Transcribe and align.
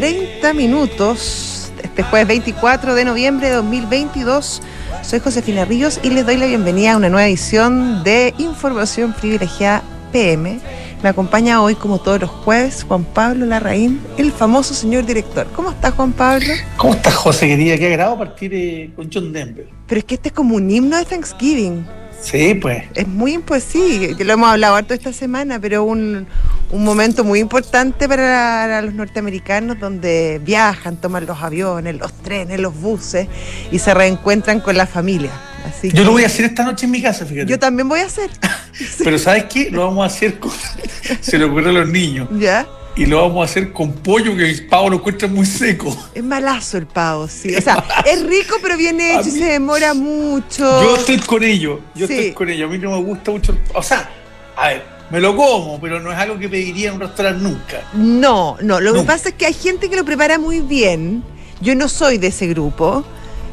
30 0.00 0.54
minutos. 0.54 1.70
Este 1.82 2.02
jueves 2.02 2.26
24 2.26 2.94
de 2.94 3.04
noviembre 3.04 3.48
de 3.48 3.56
2022. 3.56 4.62
Soy 5.02 5.20
Josefina 5.20 5.66
Ríos 5.66 6.00
y 6.02 6.08
les 6.08 6.24
doy 6.24 6.38
la 6.38 6.46
bienvenida 6.46 6.94
a 6.94 6.96
una 6.96 7.10
nueva 7.10 7.28
edición 7.28 8.02
de 8.02 8.32
Información 8.38 9.12
Privilegiada 9.12 9.82
PM. 10.10 10.58
Me 11.02 11.08
acompaña 11.10 11.60
hoy, 11.60 11.74
como 11.74 12.00
todos 12.00 12.18
los 12.18 12.30
jueves, 12.30 12.82
Juan 12.88 13.04
Pablo 13.04 13.44
Larraín, 13.44 14.00
el 14.16 14.32
famoso 14.32 14.72
señor 14.72 15.04
director. 15.04 15.46
¿Cómo 15.54 15.70
estás, 15.70 15.92
Juan 15.92 16.12
Pablo? 16.12 16.54
¿Cómo 16.78 16.94
estás, 16.94 17.14
José? 17.16 17.48
Querida, 17.48 17.76
qué 17.76 17.88
agrado 17.88 18.16
partir 18.16 18.54
eh, 18.54 18.92
con 18.96 19.10
John 19.12 19.34
Denver. 19.34 19.68
Pero 19.86 19.98
es 19.98 20.04
que 20.06 20.14
este 20.14 20.30
es 20.30 20.34
como 20.34 20.56
un 20.56 20.70
himno 20.70 20.96
de 20.96 21.04
Thanksgiving. 21.04 21.84
Sí, 22.20 22.54
pues. 22.54 22.84
Es 22.94 23.08
muy 23.08 23.32
imposible, 23.34 24.16
que 24.16 24.24
lo 24.24 24.34
hemos 24.34 24.50
hablado 24.50 24.76
harto 24.76 24.94
esta 24.94 25.12
semana, 25.12 25.58
pero 25.58 25.84
un, 25.84 26.26
un 26.70 26.84
momento 26.84 27.24
muy 27.24 27.38
importante 27.40 28.08
para, 28.08 28.22
para 28.22 28.82
los 28.82 28.94
norteamericanos 28.94 29.78
donde 29.78 30.40
viajan, 30.44 30.96
toman 30.96 31.26
los 31.26 31.42
aviones, 31.42 31.96
los 31.96 32.12
trenes, 32.12 32.60
los 32.60 32.78
buses 32.78 33.26
y 33.72 33.78
se 33.78 33.94
reencuentran 33.94 34.60
con 34.60 34.76
la 34.76 34.86
familia. 34.86 35.30
Así 35.64 35.90
Yo 35.90 36.04
lo 36.04 36.12
voy 36.12 36.22
a 36.22 36.26
hacer 36.26 36.46
esta 36.46 36.64
noche 36.64 36.86
en 36.86 36.92
mi 36.92 37.02
casa, 37.02 37.26
fíjate. 37.26 37.50
Yo 37.50 37.58
también 37.58 37.88
voy 37.88 38.00
a 38.00 38.06
hacer. 38.06 38.30
Pero 39.04 39.18
¿sabes 39.18 39.44
qué? 39.44 39.70
Lo 39.70 39.86
vamos 39.86 40.04
a 40.04 40.06
hacer 40.06 40.38
con... 40.38 40.52
Se 41.20 41.38
le 41.38 41.44
ocurre 41.44 41.70
a 41.70 41.72
los 41.72 41.88
niños. 41.88 42.28
¿Ya? 42.38 42.66
Y 42.96 43.06
lo 43.06 43.22
vamos 43.22 43.42
a 43.42 43.44
hacer 43.50 43.72
con 43.72 43.92
pollo, 43.92 44.36
que 44.36 44.50
el 44.50 44.66
pavo 44.66 44.90
lo 44.90 44.96
encuentra 44.96 45.28
muy 45.28 45.46
seco. 45.46 45.96
Es 46.14 46.22
malazo 46.24 46.76
el 46.76 46.86
pavo, 46.86 47.28
sí. 47.28 47.54
O 47.54 47.60
sea, 47.62 47.82
es 48.04 48.22
rico, 48.26 48.56
pero 48.60 48.76
viene 48.76 49.12
A 49.16 49.20
hecho 49.20 49.28
y 49.28 49.32
mí- 49.32 49.38
se 49.38 49.44
demora 49.46 49.94
mucho. 49.94 50.82
Yo 50.82 50.96
estoy 50.96 51.18
con 51.20 51.42
ello. 51.44 51.80
Yo 51.94 52.06
Sí. 52.06 52.12
estoy 52.14 52.32
con 52.32 52.48
ello. 52.50 52.66
A 52.66 52.68
mí 52.68 52.78
no 52.78 52.90
me 52.90 53.02
gusta 53.02 53.30
mucho... 53.30 53.52
el- 53.52 53.60
O 53.74 53.82
sea, 53.82 54.10
a 54.56 54.68
ver, 54.68 54.84
me 55.10 55.20
lo 55.20 55.34
como, 55.36 55.80
pero 55.80 56.00
no 56.00 56.12
es 56.12 56.18
algo 56.18 56.38
que 56.38 56.48
pediría 56.48 56.88
en 56.88 56.96
un 56.96 57.00
restaurante 57.00 57.42
nunca. 57.42 57.82
No, 57.94 58.56
no. 58.60 58.80
Lo 58.80 58.92
que 58.92 59.02
pasa 59.02 59.30
es 59.30 59.34
que 59.36 59.46
hay 59.46 59.54
gente 59.54 59.88
que 59.88 59.96
lo 59.96 60.04
prepara 60.04 60.38
muy 60.38 60.60
bien. 60.60 61.22
Yo 61.60 61.74
no 61.74 61.88
soy 61.88 62.18
de 62.18 62.26
ese 62.28 62.48
grupo. 62.48 63.04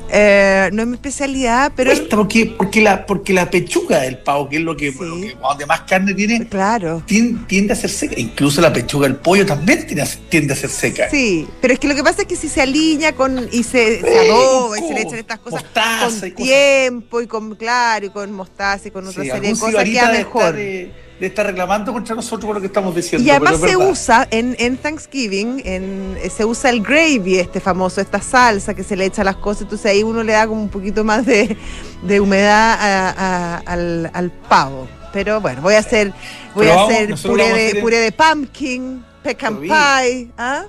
Eh, 0.10 0.70
no 0.74 0.82
es 0.84 0.88
mi 0.88 0.94
especialidad, 0.96 1.72
pero 1.76 1.92
Cuesta 1.92 2.16
porque, 2.16 2.46
porque, 2.58 2.82
la, 2.82 3.06
porque 3.06 3.34
la 3.34 3.50
pechuga 3.50 4.00
del 4.02 4.18
pavo, 4.20 4.48
que 4.50 4.58
es 4.58 4.62
lo 4.62 4.76
que, 4.78 4.92
Sí. 4.92 4.98
lo 5.02 5.16
que 5.16 5.36
donde 5.42 5.66
más 5.66 5.82
carne 5.82 6.14
tiene, 6.14 6.48
claro. 6.48 7.04
tiende, 7.06 7.42
tiende 7.48 7.74
a 7.74 7.76
ser 7.76 7.90
seca. 7.90 8.14
Incluso 8.18 8.62
la 8.62 8.72
pechuga 8.72 9.08
del 9.08 9.18
pollo 9.18 9.46
también 9.46 9.86
tiende 9.86 10.02
a, 10.02 10.06
ser- 10.06 10.20
tiende 10.30 10.54
a 10.54 10.56
ser 10.56 10.70
seca. 10.70 11.10
Sí, 11.10 11.48
pero 11.62 11.74
es 11.74 11.80
que 11.80 11.88
lo 11.88 11.96
que 11.96 12.04
pasa 12.04 12.22
es 12.22 12.28
que 12.28 12.36
si 12.36 12.48
se 12.50 12.62
alinea 12.62 13.14
con 13.16 13.50
y 13.52 13.64
se, 13.64 14.00
se 14.02 14.20
adoba 14.20 14.80
y 14.80 14.82
se 14.88 14.94
le 14.94 15.02
echan 15.02 15.16
estas 15.20 15.40
cosas 15.40 15.62
mostaza 15.64 16.20
con 16.20 16.28
y 16.28 16.32
cosas. 16.32 16.48
tiempo 16.48 17.22
y 17.22 17.28
con 17.28 17.56
claro 17.56 18.06
y 18.06 18.10
con 18.10 18.32
mostaza 18.32 18.88
y 18.88 18.92
con 18.92 19.08
otra 19.08 19.24
Sí, 19.24 19.30
serie 19.30 19.54
de 19.54 19.60
cosas 19.60 19.84
queda 19.84 20.12
mejor. 20.12 20.54
de, 20.56 20.92
de 21.20 21.28
estar 21.28 21.46
reclamando 21.46 21.92
contra 21.94 22.14
nosotros 22.16 22.46
por 22.46 22.56
lo 22.56 22.62
que 22.62 22.68
estamos 22.68 22.96
diciendo. 22.96 23.26
Y 23.28 23.32
además 23.32 23.60
se 23.60 23.76
usa 23.76 24.28
en, 24.30 24.56
en 24.60 24.78
Thanksgiving, 24.78 25.62
en, 25.66 26.18
eh, 26.22 26.30
se 26.30 26.46
usa 26.46 26.70
el 26.70 26.82
gravy, 26.82 27.40
este 27.40 27.60
famoso, 27.60 28.02
esta 28.02 28.22
salsa 28.22 28.74
que 28.74 28.84
se 28.84 28.96
le 28.96 29.06
echa 29.06 29.24
a 29.24 29.26
las 29.26 29.38
cosas, 29.38 29.64
entonces 29.64 29.90
ahí 29.92 30.04
uno 30.04 30.22
le 30.24 30.34
da 30.34 30.46
como 30.48 30.62
un 30.62 30.70
poquito 30.70 31.04
más 31.04 31.26
de, 31.26 31.58
de 32.04 32.20
humedad 32.20 32.78
a- 32.80 33.10
a- 33.18 33.58
al, 33.66 34.12
al 34.14 34.32
pavo. 34.32 34.88
Pero 35.14 35.42
bueno, 35.42 35.62
voy 35.62 35.74
a 35.74 35.80
hacer, 35.80 36.14
voy 36.54 36.68
a 36.68 36.84
hacer 36.84 37.16
puré 37.24 37.44
de, 37.46 37.52
hacer 37.54 37.76
en- 37.78 37.82
puré 37.82 37.98
de 38.00 38.12
pumpkin, 38.12 39.04
pecan 39.24 39.60
pie. 39.60 40.30
¿ah? 40.38 40.66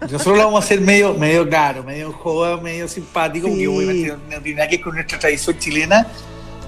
Nosotros 0.00 0.36
lo 0.38 0.44
vamos 0.44 0.62
a 0.62 0.64
hacer 0.64 0.80
medio, 0.80 1.14
medio 1.14 1.48
caro, 1.48 1.82
medio 1.84 2.12
joda, 2.12 2.56
medio 2.58 2.86
simpático, 2.88 3.46
Sí. 3.48 3.52
porque 3.52 3.68
obviamente 3.68 4.16
no 4.30 4.40
tiene 4.42 4.56
nada 4.58 4.68
que 4.68 4.76
ver 4.76 4.84
con 4.84 4.94
nuestra 4.94 5.18
tradición 5.18 5.58
chilena. 5.58 6.06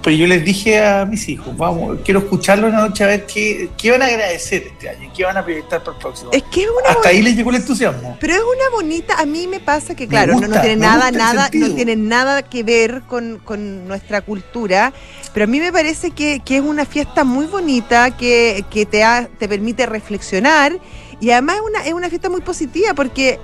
Pero 0.06 0.18
yo 0.18 0.28
les 0.28 0.44
dije 0.44 0.78
a 0.86 1.04
mis 1.04 1.28
hijos, 1.28 1.56
vamos, 1.56 1.98
quiero 2.04 2.20
escucharlo 2.20 2.68
una 2.68 2.82
noche 2.86 3.02
a 3.02 3.08
ver 3.08 3.26
qué, 3.26 3.70
qué 3.76 3.90
van 3.90 4.02
a 4.02 4.06
agradecer 4.06 4.62
este 4.68 4.88
año, 4.88 5.10
qué 5.16 5.24
van 5.24 5.36
a 5.36 5.42
proyectar 5.44 5.82
para 5.82 5.96
el 5.96 6.00
próximo. 6.00 6.30
Es 6.32 6.44
que 6.44 6.62
es 6.62 6.68
una 6.68 6.90
Hasta 6.90 7.08
ahí 7.08 7.22
les 7.22 7.34
llegó 7.34 7.50
el 7.50 7.56
entusiasmo. 7.56 8.16
Pero 8.20 8.34
es 8.34 8.38
una 8.40 8.70
bonita, 8.72 9.14
a 9.18 9.26
mí 9.26 9.48
me 9.48 9.58
pasa 9.58 9.96
que 9.96 10.06
claro, 10.06 10.34
no- 10.34 10.46
no, 10.46 10.60
tiene 10.60 10.76
nada, 10.76 11.10
nada, 11.10 11.50
no 11.52 11.74
tiene 11.74 11.96
nada 11.96 12.42
que 12.42 12.62
ver 12.62 13.02
con, 13.08 13.40
con 13.44 13.88
nuestra 13.88 14.20
cultura, 14.20 14.92
pero 15.34 15.42
a 15.42 15.48
mí 15.48 15.58
me 15.58 15.72
parece 15.72 16.12
que, 16.12 16.38
que 16.38 16.58
es 16.58 16.62
una 16.62 16.84
fiesta 16.86 17.24
muy 17.24 17.46
bonita, 17.46 18.16
que, 18.16 18.64
que 18.70 18.86
te, 18.86 19.02
ha- 19.02 19.28
te 19.40 19.48
permite 19.48 19.86
reflexionar 19.86 20.78
y 21.20 21.32
además 21.32 21.56
es 21.56 21.62
una, 21.62 21.84
es 21.84 21.92
una 21.94 22.08
fiesta 22.10 22.28
muy 22.28 22.42
positiva 22.42 22.94
porque 22.94 23.40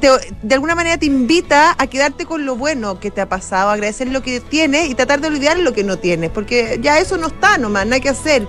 te- 0.00 0.08
de 0.42 0.54
alguna 0.54 0.74
manera 0.74 0.96
te 0.98 1.06
invita 1.06 1.74
a 1.78 1.86
quedarte 1.86 2.24
con 2.26 2.46
lo 2.46 2.56
bueno 2.56 3.00
que 3.00 3.10
te 3.10 3.20
ha 3.20 3.28
pasado, 3.28 3.70
agradecer 3.70 4.08
lo 4.08 4.22
que 4.22 4.40
tienes 4.40 4.88
y 4.88 4.94
tratar 4.94 5.20
de 5.20 5.28
olvidar 5.28 5.58
lo 5.58 5.72
que 5.72 5.84
no 5.84 5.98
tienes, 5.98 6.30
porque 6.30 6.78
ya 6.82 6.98
eso 6.98 7.16
no 7.16 7.28
está 7.28 7.58
nomás, 7.58 7.86
no 7.86 7.94
hay 7.94 8.00
que 8.00 8.08
hacer. 8.08 8.46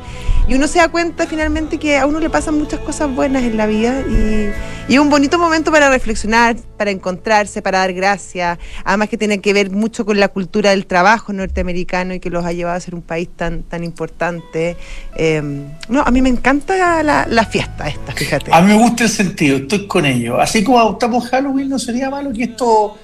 Y 0.47 0.53
uno 0.53 0.67
se 0.67 0.79
da 0.79 0.87
cuenta 0.87 1.27
finalmente 1.27 1.77
que 1.77 1.97
a 1.97 2.05
uno 2.05 2.21
le 2.21 2.29
pasan 2.29 2.57
muchas 2.57 2.79
cosas 2.79 3.13
buenas 3.13 3.43
en 3.43 3.57
la 3.57 3.65
vida 3.65 4.01
y, 4.01 4.49
es 4.87 4.99
un 4.99 5.09
bonito 5.09 5.37
momento 5.37 5.69
para 5.69 5.89
reflexionar, 5.89 6.55
para 6.77 6.91
encontrarse, 6.91 7.61
para 7.61 7.79
dar 7.79 7.91
gracias. 7.91 8.57
Además 8.85 9.09
que 9.09 9.17
tiene 9.17 9.41
que 9.41 9.51
ver 9.51 9.69
mucho 9.69 10.05
con 10.05 10.17
la 10.17 10.29
cultura 10.29 10.69
del 10.69 10.85
trabajo 10.85 11.33
norteamericano 11.33 12.13
y 12.13 12.21
que 12.21 12.29
los 12.29 12.45
ha 12.45 12.53
llevado 12.53 12.77
a 12.77 12.79
ser 12.79 12.95
un 12.95 13.01
país 13.01 13.27
tan, 13.35 13.63
tan 13.63 13.83
importante. 13.83 14.77
Eh, 15.17 15.41
no, 15.89 16.01
a 16.01 16.09
mí 16.11 16.21
me 16.21 16.29
encanta 16.29 17.03
la, 17.03 17.25
la 17.27 17.45
fiesta 17.45 17.89
esta, 17.89 18.13
fíjate. 18.13 18.53
A 18.53 18.61
mí 18.61 18.67
me 18.71 18.79
gusta 18.81 19.03
el 19.03 19.09
sentido, 19.09 19.57
estoy 19.57 19.87
con 19.87 20.05
ello. 20.05 20.39
Así 20.39 20.63
como 20.63 20.79
adoptamos 20.79 21.27
Halloween, 21.37 21.69
no 21.69 21.79
sería 21.79 22.09
malo 22.09 22.31
que 22.33 22.43
esto 22.43 22.97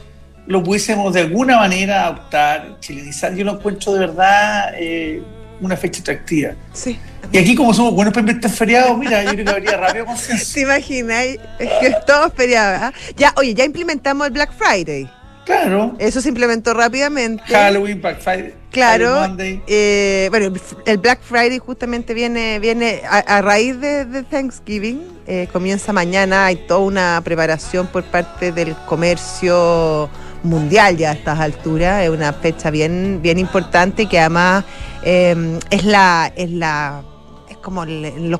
lo 0.48 0.64
pudiésemos 0.64 1.14
de 1.14 1.22
alguna 1.22 1.58
manera 1.58 2.08
adoptar, 2.08 2.78
chilenizar. 2.80 3.34
Yo 3.34 3.46
lo 3.46 3.54
encuentro 3.54 3.94
de 3.94 4.00
verdad 4.00 4.74
eh, 4.78 5.22
una 5.62 5.78
fecha 5.78 6.02
atractiva. 6.02 6.54
Sí. 6.74 7.00
Y 7.32 7.38
aquí, 7.38 7.56
como 7.56 7.74
somos 7.74 7.94
buenos 7.94 8.14
para 8.14 8.22
inventar 8.22 8.52
feriados, 8.52 8.98
mira, 8.98 9.24
yo 9.24 9.32
creo 9.32 9.46
que 9.46 9.52
habría 9.52 9.78
rápido 9.78 10.06
consenso. 10.08 10.54
¿Te 10.54 10.62
imaginas? 10.62 11.26
Es 11.60 11.70
que 11.80 11.96
todo 12.06 12.28
es 12.28 12.34
feriado, 12.34 12.86
¿ah? 12.86 12.94
Ya, 13.16 13.34
oye, 13.38 13.54
ya 13.54 13.64
implementamos 13.64 14.28
el 14.28 14.34
Black 14.34 14.52
Friday. 14.54 15.10
Claro. 15.46 15.96
Eso 16.00 16.22
se 16.22 16.30
implementó 16.30 16.74
rápidamente. 16.74 17.44
Halloween, 17.48 18.02
Black 18.02 18.20
Friday, 18.22 18.54
Claro. 18.72 19.36
Eh, 19.68 20.28
bueno, 20.32 20.46
el- 20.48 20.62
el 20.86 20.98
Black 20.98 21.20
Friday 21.22 21.60
justamente 21.60 22.14
viene, 22.14 22.60
viene 22.60 23.02
a, 23.10 23.18
a 23.20 23.42
raíz 23.42 23.80
de, 23.80 24.06
de 24.06 24.24
Thanksgiving. 24.24 25.02
eh, 25.28 25.48
comienza 25.54 25.94
mañana. 25.94 26.46
Hay 26.48 26.56
toda 26.68 26.80
una 26.82 27.22
preparación 27.24 27.88
por 27.88 28.04
parte 28.04 28.52
del 28.52 28.76
comercio 28.86 30.10
mundial 30.44 30.98
ya 30.98 31.12
a 31.12 31.14
estas 31.14 31.40
alturas. 31.40 32.04
Es 32.04 32.10
una 32.10 32.34
fecha 32.34 32.70
bien, 32.72 33.20
bien 33.22 33.38
importante 33.38 34.08
que 34.08 34.20
además 34.20 34.64
eh, 35.04 35.60
es 35.70 35.84
la, 35.86 36.32
es 36.36 36.50
la, 36.52 37.04
es 37.50 37.58
como 37.58 37.86
los 37.86 38.40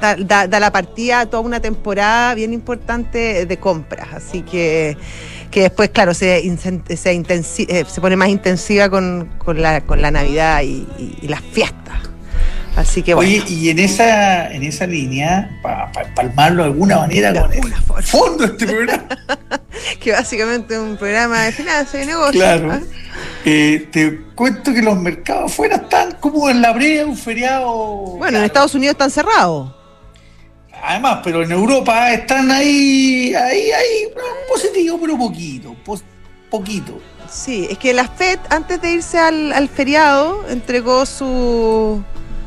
da, 0.00 0.16
da- 0.16 0.46
da 0.46 0.60
la 0.60 0.70
partida 0.72 1.20
a 1.20 1.26
toda 1.26 1.42
una 1.42 1.60
temporada 1.60 2.34
bien 2.34 2.52
importante 2.52 3.46
de 3.46 3.56
compras. 3.58 4.08
Así 4.14 4.42
que, 4.42 4.96
que 5.52 5.60
después, 5.60 5.90
claro, 5.90 6.14
se, 6.14 6.40
se, 6.56 7.14
intensi- 7.14 7.66
eh, 7.68 7.84
se 7.86 8.00
pone 8.00 8.16
más 8.16 8.28
intensiva 8.30 8.88
con, 8.90 9.28
con 9.38 9.62
la, 9.62 9.82
con 9.82 10.02
la 10.02 10.10
Navidad 10.10 10.62
y, 10.62 10.86
y- 10.98 11.18
y 11.22 11.28
las 11.28 11.40
fiestas. 11.42 11.78
Así 12.74 13.02
que 13.02 13.12
bueno. 13.12 13.30
Oye, 13.30 13.44
y 13.52 13.68
en 13.68 13.78
esa, 13.78 14.50
en 14.50 14.62
esa 14.62 14.86
línea, 14.86 15.60
para 15.62 15.92
palmarlo 16.14 16.62
de 16.62 16.68
alguna 16.70 16.96
manera 17.00 17.30
De 17.30 17.40
con 17.40 17.52
alguna 17.52 17.76
el 17.76 17.82
forma. 17.82 18.02
fondo 18.02 18.46
de 18.46 18.52
este 18.52 18.66
programa, 18.66 19.04
que 20.00 20.12
básicamente 20.12 20.72
es 20.74 20.80
un 20.80 20.96
programa 20.96 21.42
de 21.42 21.52
finanzas 21.52 22.02
y 22.02 22.06
negocios. 22.06 22.32
claro, 22.42 22.80
eh, 23.44 23.88
te 23.92 24.20
cuento 24.34 24.72
que 24.72 24.80
los 24.80 24.96
mercados 24.98 25.52
afuera 25.52 25.76
están 25.76 26.12
como 26.18 26.48
en 26.48 26.62
la 26.62 26.72
brea, 26.72 27.04
un 27.04 27.16
feriado. 27.16 27.68
Bueno, 28.16 28.38
en. 28.38 28.44
Estados 28.44 28.74
Unidos 28.74 28.92
están 28.94 29.10
cerrados. 29.10 29.74
Además, 30.84 31.20
pero 31.22 31.42
en 31.44 31.52
Europa 31.52 32.12
están 32.12 32.50
ahí, 32.50 33.32
ahí, 33.34 33.70
ahí, 33.70 34.08
positivo, 34.48 34.98
pero 35.00 35.16
poquito, 35.16 35.76
pos- 35.84 36.02
poquito. 36.50 36.98
Sí, 37.30 37.68
es 37.70 37.78
que 37.78 37.92
la 37.94 38.08
FED, 38.08 38.40
antes 38.50 38.82
de 38.82 38.92
irse 38.92 39.18
al, 39.18 39.68
feriado, 39.68 40.44
entregó 40.48 41.06
su, 41.06 42.02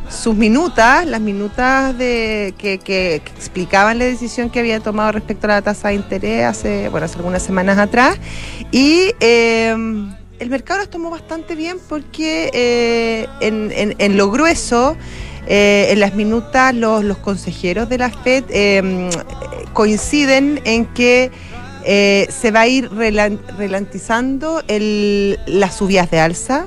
sus 0.09 0.35
minutas, 0.35 1.05
las 1.05 1.21
minutas 1.21 1.97
de 1.97 2.53
que, 2.57 3.15
explicaban 3.15 3.99
la 3.99 4.05
decisión 4.05 4.49
que 4.49 4.59
había 4.59 4.81
tomado 4.81 5.13
respecto 5.13 5.47
a 5.47 5.51
la 5.51 5.61
tasa 5.61 5.87
de 5.87 5.95
interés 5.95 6.45
hace, 6.45 6.89
bueno, 6.89 7.05
hace 7.05 7.15
algunas 7.15 7.41
semanas 7.41 7.77
atrás. 7.77 8.17
Y 8.71 9.11
eh, 9.21 9.69
el 10.39 10.49
mercado 10.49 10.81
las 10.81 10.89
tomó 10.89 11.09
bastante 11.09 11.55
bien 11.55 11.77
porque 11.87 12.49
eh, 12.53 13.27
en- 13.39 13.95
en 13.97 14.17
lo 14.17 14.29
grueso 14.29 14.97
Eh, 15.47 15.87
en 15.91 15.99
las 15.99 16.15
minutas 16.15 16.73
los, 16.73 17.03
los 17.03 17.17
consejeros 17.17 17.87
de 17.87 17.97
la 17.99 18.09
FED 18.09 18.45
eh, 18.49 19.09
coinciden 19.73 20.59
en 20.65 20.85
que 20.87 21.29
eh, 21.87 22.27
se 22.31 22.49
va 22.49 22.61
a 22.61 22.67
ir 22.67 22.89
el- 24.67 25.39
las 25.45 25.75
subidas 25.77 26.09
de 26.09 26.19
alza, 26.19 26.65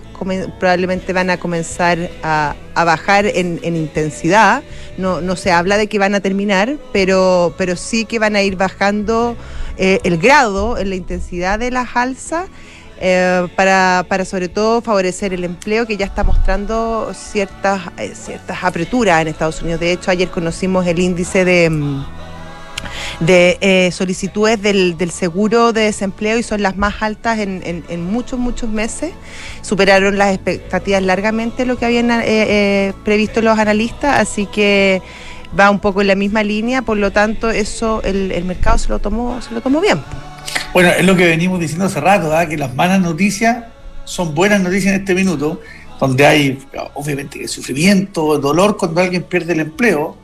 probablemente 0.60 1.12
van 1.12 1.30
a 1.30 1.38
comenzar 1.38 1.98
a, 2.22 2.54
bajar 2.76 3.26
en, 3.26 3.58
en 3.64 3.74
intensidad, 3.74 4.62
no, 4.96 5.20
no 5.20 5.34
se 5.34 5.50
habla 5.50 5.76
de 5.76 5.88
que 5.88 5.98
van 5.98 6.14
a 6.14 6.20
terminar, 6.20 6.76
pero, 6.92 7.52
pero 7.58 7.74
sí 7.74 8.04
que 8.04 8.20
van 8.20 8.36
a 8.36 8.42
ir 8.42 8.54
bajando 8.54 9.36
eh, 9.76 9.98
el 10.04 10.18
grado 10.18 10.78
en 10.78 10.90
la 10.90 10.94
intensidad 10.96 11.58
de 11.58 11.72
las 11.72 11.96
alzas. 11.96 12.46
Eh, 13.00 13.46
para, 13.56 14.04
para 14.08 14.24
sobre 14.24 14.48
todo 14.48 14.80
favorecer 14.82 15.32
el 15.32 15.44
empleo 15.44 15.86
que 15.86 15.96
ya 15.96 16.06
está 16.06 16.24
mostrando 16.24 17.12
ciertas, 17.14 17.80
eh, 17.96 18.12
ciertas 18.14 18.62
apreturas 18.62 19.20
en 19.22 19.28
Estados 19.28 19.62
Unidos. 19.62 19.80
De 19.80 19.92
hecho, 19.92 20.10
ayer 20.10 20.28
conocimos 20.28 20.86
el 20.86 20.98
índice 20.98 21.44
de, 21.44 21.70
mm, 21.70 22.04
de 23.20 23.58
eh, 23.60 23.90
solicitudes 23.92 24.60
del, 24.62 24.96
del 24.96 25.10
seguro 25.10 25.72
de 25.72 25.82
desempleo 25.82 26.38
y 26.38 26.42
son 26.42 26.62
las 26.62 26.76
más 26.76 27.02
altas 27.02 27.38
en, 27.40 27.60
en- 27.64 27.84
en 27.88 28.04
muchos, 28.04 28.38
muchos 28.38 28.68
meses. 28.70 29.12
Superaron 29.62 30.16
las 30.18 30.34
expectativas 30.34 31.02
largamente 31.02 31.66
lo 31.66 31.76
que 31.76 31.86
habían 31.86 32.10
eh, 32.10 32.22
eh, 32.26 32.92
previsto 33.04 33.42
los 33.42 33.58
analistas, 33.58 34.18
así 34.20 34.46
que 34.46 35.02
va 35.58 35.70
un 35.70 35.78
poco 35.80 36.02
en 36.02 36.06
la 36.08 36.14
misma 36.14 36.42
línea, 36.42 36.82
por 36.82 36.96
lo 36.98 37.10
tanto 37.10 37.50
eso 37.50 38.02
el, 38.04 38.32
el 38.32 38.44
mercado 38.44 38.76
se 38.78 38.88
lo 38.90 38.98
tomó, 38.98 39.40
se 39.42 39.52
lo 39.54 39.60
tomó 39.62 39.80
bien. 39.80 39.98
Bueno, 40.72 40.90
es 40.90 41.04
lo 41.04 41.16
que 41.16 41.26
venimos 41.26 41.58
diciendo 41.58 41.86
hace 41.86 42.00
rato, 42.00 42.30
que 42.48 42.56
las 42.56 42.74
malas 42.74 43.00
noticias 43.00 43.64
son 44.04 44.34
buenas 44.34 44.60
noticias 44.60 44.94
en 44.94 45.00
este 45.00 45.14
minuto, 45.14 45.60
donde 45.98 46.26
hay 46.26 46.58
obviamente 46.94 47.48
sufrimiento, 47.48 48.38
dolor 48.38 48.76
cuando 48.76 49.00
alguien 49.00 49.22
pierde 49.22 49.54
el 49.54 49.60
empleo, 49.60 50.16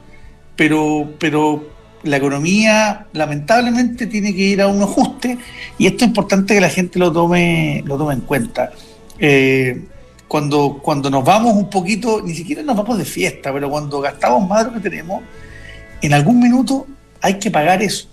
pero, 0.55 1.13
pero 1.19 1.67
la 2.03 2.19
economía 2.19 3.07
lamentablemente 3.15 4.07
tiene 4.07 4.35
que 4.35 4.43
ir 4.43 4.61
a 4.61 4.69
un 4.69 4.83
ajuste 4.83 5.39
y 5.79 5.87
esto 5.87 6.05
es 6.05 6.09
importante 6.09 6.55
que 6.55 6.61
la 6.61 6.69
gente 6.69 6.99
lo 6.99 7.11
tome, 7.11 7.83
lo 7.87 7.97
tome 7.97 8.15
en 8.15 8.21
cuenta. 8.21 8.71
Eh, 9.19 9.83
cuando, 10.29 10.79
cuando 10.83 11.11
nos 11.11 11.25
vamos 11.25 11.55
un 11.55 11.71
poquito, 11.71 12.21
ni 12.23 12.35
siquiera 12.35 12.63
nos 12.63 12.77
vamos 12.77 12.99
de 12.99 13.05
fiesta, 13.05 13.53
pero 13.53 13.71
cuando 13.71 14.01
gastamos 14.01 14.47
más 14.47 14.61
de 14.61 14.71
lo 14.71 14.75
que 14.75 14.91
tenemos, 14.91 15.23
en 16.03 16.13
algún 16.13 16.39
minuto 16.39 16.87
hay 17.21 17.39
que 17.39 17.51
pagar 17.51 17.83
eso. 17.83 18.09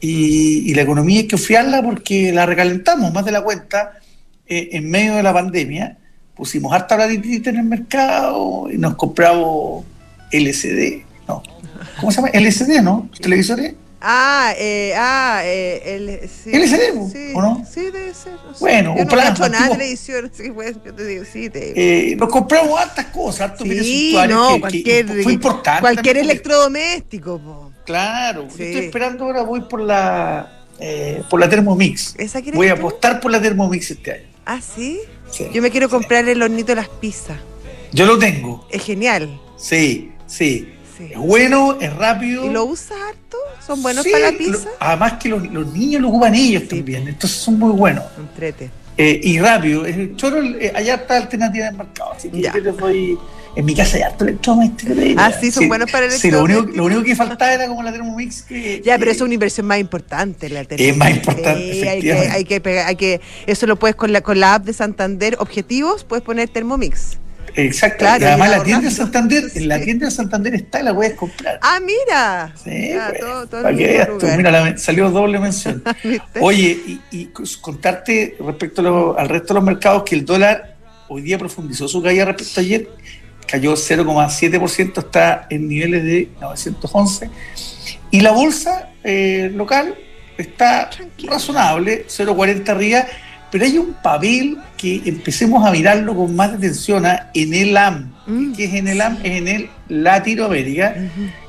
Y, 0.00 0.70
y 0.70 0.74
la 0.74 0.82
economía 0.82 1.20
hay 1.20 1.26
que 1.26 1.36
enfriarla 1.36 1.82
porque 1.82 2.32
la 2.32 2.44
recalentamos 2.46 3.12
más 3.12 3.24
de 3.24 3.32
la 3.32 3.42
cuenta 3.42 3.94
eh, 4.46 4.68
en 4.72 4.90
medio 4.90 5.14
de 5.16 5.22
la 5.22 5.32
pandemia. 5.32 5.96
Pusimos 6.34 6.72
harta 6.72 6.96
platita 6.96 7.50
en 7.50 7.56
el 7.56 7.64
mercado 7.64 8.68
y 8.70 8.76
nos 8.76 8.94
compramos 8.96 9.84
LCD, 10.30 11.02
¿no? 11.26 11.42
¿Cómo 11.98 12.10
se 12.12 12.16
llama? 12.16 12.28
LCD, 12.28 12.82
¿no? 12.82 13.06
¿Los 13.10 13.20
televisores? 13.20 13.74
Ah, 14.08 14.52
eh, 14.58 14.92
ah, 14.96 15.40
eh, 15.44 15.82
el, 15.96 16.28
sí, 16.28 16.50
LCD, 16.52 16.96
¿o 16.98 17.08
sí, 17.08 17.32
no? 17.34 17.66
Sí, 17.68 17.80
debe 17.90 18.12
ser. 18.12 18.34
no 18.46 18.52
sé. 18.52 18.60
Bueno, 18.60 18.94
yo 18.94 19.00
un 19.02 19.06
no 19.08 19.12
plan, 19.14 19.28
cacho 19.28 19.48
nada 19.48 19.64
de 19.68 19.70
televisión, 19.72 20.30
sí, 20.36 20.50
pues, 20.50 20.76
yo 20.84 20.94
te 20.94 21.06
digo, 21.06 21.24
sí, 21.32 21.48
te 21.48 22.10
Eh, 22.12 22.16
nos 22.16 22.28
compramos 22.28 22.78
hartas 22.78 23.06
cosas, 23.06 23.52
hartos 23.52 23.66
Sí, 23.66 24.14
no, 24.28 24.48
que- 24.48 24.54
que 24.54 24.60
cualquier, 24.60 25.22
fue 25.22 25.32
importante. 25.32 25.80
cualquier 25.80 26.18
electrodoméstico, 26.18 27.38
po. 27.38 27.72
Claro, 27.86 28.48
Sí. 28.54 28.62
estoy 28.64 28.84
esperando 28.86 29.24
ahora, 29.24 29.42
voy 29.42 29.62
por 29.62 29.80
la 29.80 30.52
eh, 30.78 31.22
por 31.30 31.40
la 31.40 31.48
Thermomix. 31.48 32.14
¿Esa 32.18 32.42
quieres 32.42 32.56
Voy 32.58 32.68
a 32.68 32.74
tú? 32.74 32.80
apostar 32.80 33.18
por 33.20 33.30
la 33.30 33.40
Thermomix 33.40 33.90
este 33.90 34.12
año. 34.12 34.24
Ah, 34.44 34.60
¿sí? 34.60 35.00
Sí. 35.30 35.46
Yo 35.52 35.62
me 35.62 35.70
quiero 35.70 35.88
comprar 35.88 36.28
el 36.28 36.42
hornito 36.42 36.66
de 36.72 36.76
las 36.76 36.88
pizzas. 36.90 37.38
Yo 37.92 38.04
lo 38.04 38.18
tengo. 38.18 38.66
Es 38.70 38.84
genial. 38.84 39.40
Sí, 39.56 40.12
sí. 40.26 40.68
Es 40.98 41.16
bueno, 41.18 41.78
es 41.80 41.92
rápido. 41.94 42.44
¿Y 42.46 42.50
lo 42.50 42.64
usas 42.66 42.98
harto? 43.08 43.36
¿Son 43.66 43.82
buenos 43.82 44.04
para 44.06 44.18
la 44.26 44.30
lo- 44.32 44.38
pizza? 44.38 44.68
además 44.80 45.14
que 45.14 45.28
los, 45.30 45.42
los 45.50 45.72
niños 45.72 46.02
lo 46.02 46.08
ocupan 46.08 46.34
ellos 46.34 46.68
también, 46.68 47.06
entonces 47.08 47.38
son 47.38 47.58
muy 47.58 47.72
buenos. 47.72 48.04
Entrete. 48.18 48.70
Eh, 48.98 49.20
y 49.22 49.38
rápido. 49.38 49.84
El 49.86 50.14
choro, 50.16 50.42
eh, 50.42 50.72
allá 50.74 50.94
está 50.96 51.16
alternativa 51.18 51.66
en 51.66 51.72
el 51.72 51.78
mercado, 51.78 52.12
así 52.12 52.28
que 52.30 52.40
Ya. 52.42 52.52
yo 52.54 52.60
les 52.60 52.76
doy... 52.76 53.18
En 53.56 53.64
mi 53.64 53.74
casa 53.74 53.96
hay 53.96 54.02
harto 54.02 54.24
electrodoméstico. 54.24 54.92
te 54.94 55.00
diría. 55.00 55.16
Ah, 55.26 55.32
sí, 55.32 55.50
son 55.50 55.66
buenos 55.68 55.90
para 55.90 56.06
el 56.06 56.12
Sí, 56.12 56.30
lo 56.30 56.44
único, 56.44 56.62
lo 56.62 56.84
único 56.84 57.02
que 57.02 57.16
faltaba 57.16 57.52
era 57.52 57.66
como 57.66 57.82
la 57.82 57.90
Thermomix 57.90 58.42
que... 58.42 58.82
Ya, 58.84 58.98
pero 58.98 59.10
eso 59.10 59.24
es 59.24 59.26
una 59.26 59.34
inversión 59.34 59.66
más 59.66 59.78
importante. 59.78 60.48
La 60.50 60.60
Es 60.60 60.96
más 60.96 61.10
importante, 61.10 61.72
Sí, 61.72 61.88
hay 61.88 62.00
que, 62.02 62.12
hay 62.12 62.44
que 62.44 62.60
pegar, 62.60 62.86
hay 62.86 62.96
que, 62.96 63.20
eso 63.46 63.66
lo 63.66 63.76
puedes 63.76 63.96
con 63.96 64.12
la, 64.12 64.20
con 64.20 64.38
la 64.38 64.54
app 64.54 64.64
de 64.64 64.72
Santander, 64.74 65.36
objetivos, 65.40 66.04
puedes 66.04 66.22
poner 66.22 66.48
Thermomix. 66.50 67.18
Exacto. 67.54 68.00
Claro, 68.00 68.22
y 68.22 68.28
además 68.28 68.50
la 68.50 68.62
tienda 68.62 68.90
de. 68.90 68.94
Santander, 68.94 69.44
en 69.54 69.68
la 69.68 69.78
Sí. 69.78 69.84
tienda 69.84 70.04
de 70.04 70.10
Santander 70.12 70.54
está 70.54 70.80
y 70.80 70.82
la 70.82 70.94
puedes 70.94 71.14
comprar. 71.14 71.58
Ah, 71.62 71.80
mira. 71.80 72.52
Sí, 72.62 72.90
Ya, 72.90 73.06
pues, 73.08 73.20
todo- 73.20 73.46
todo 73.46 73.62
para 73.62 73.74
que 73.74 73.86
veas 73.86 74.08
tú, 74.18 74.26
mira, 74.36 74.50
la 74.50 74.76
salió 74.76 75.10
doble 75.10 75.38
mención. 75.38 75.82
¿Viste? 76.04 76.40
Oye, 76.40 76.78
y, 76.86 77.00
y 77.10 77.30
contarte 77.62 78.36
respecto 78.38 78.82
lo- 78.82 79.18
al 79.18 79.30
resto 79.30 79.54
de 79.54 79.60
los 79.60 79.64
mercados 79.64 80.02
que 80.04 80.14
el 80.16 80.26
dólar 80.26 80.76
hoy 81.08 81.22
día 81.22 81.38
profundizó 81.38 81.88
su 81.88 82.02
caída 82.02 82.26
respecto 82.26 82.60
a 82.60 82.62
ayer, 82.62 82.88
cayó 83.46 83.74
0,7%, 83.74 84.98
está 84.98 85.46
en 85.50 85.68
niveles 85.68 86.04
de 86.04 86.28
911. 86.40 87.30
Y 88.10 88.20
la 88.20 88.32
bolsa 88.32 88.90
eh, 89.04 89.50
local 89.54 89.94
está 90.36 90.90
Tranquilo. 90.90 91.32
razonable, 91.32 92.06
0,40 92.08 92.68
arriba, 92.68 93.06
pero 93.50 93.64
hay 93.64 93.78
un 93.78 93.94
papel 93.94 94.58
que 94.76 95.02
empecemos 95.06 95.64
a 95.66 95.70
mirarlo 95.70 96.14
con 96.14 96.34
más 96.34 96.52
atención 96.52 97.06
¿ah? 97.06 97.30
en 97.34 97.54
el 97.54 97.76
AM. 97.76 98.12
Mm. 98.26 98.52
¿Qué 98.54 98.64
es 98.64 98.74
en 98.74 98.88
el 98.88 99.00
AM? 99.00 99.18
Es 99.22 99.32
en 99.32 99.48
el 99.48 99.70
Latinoamérica 99.88 100.94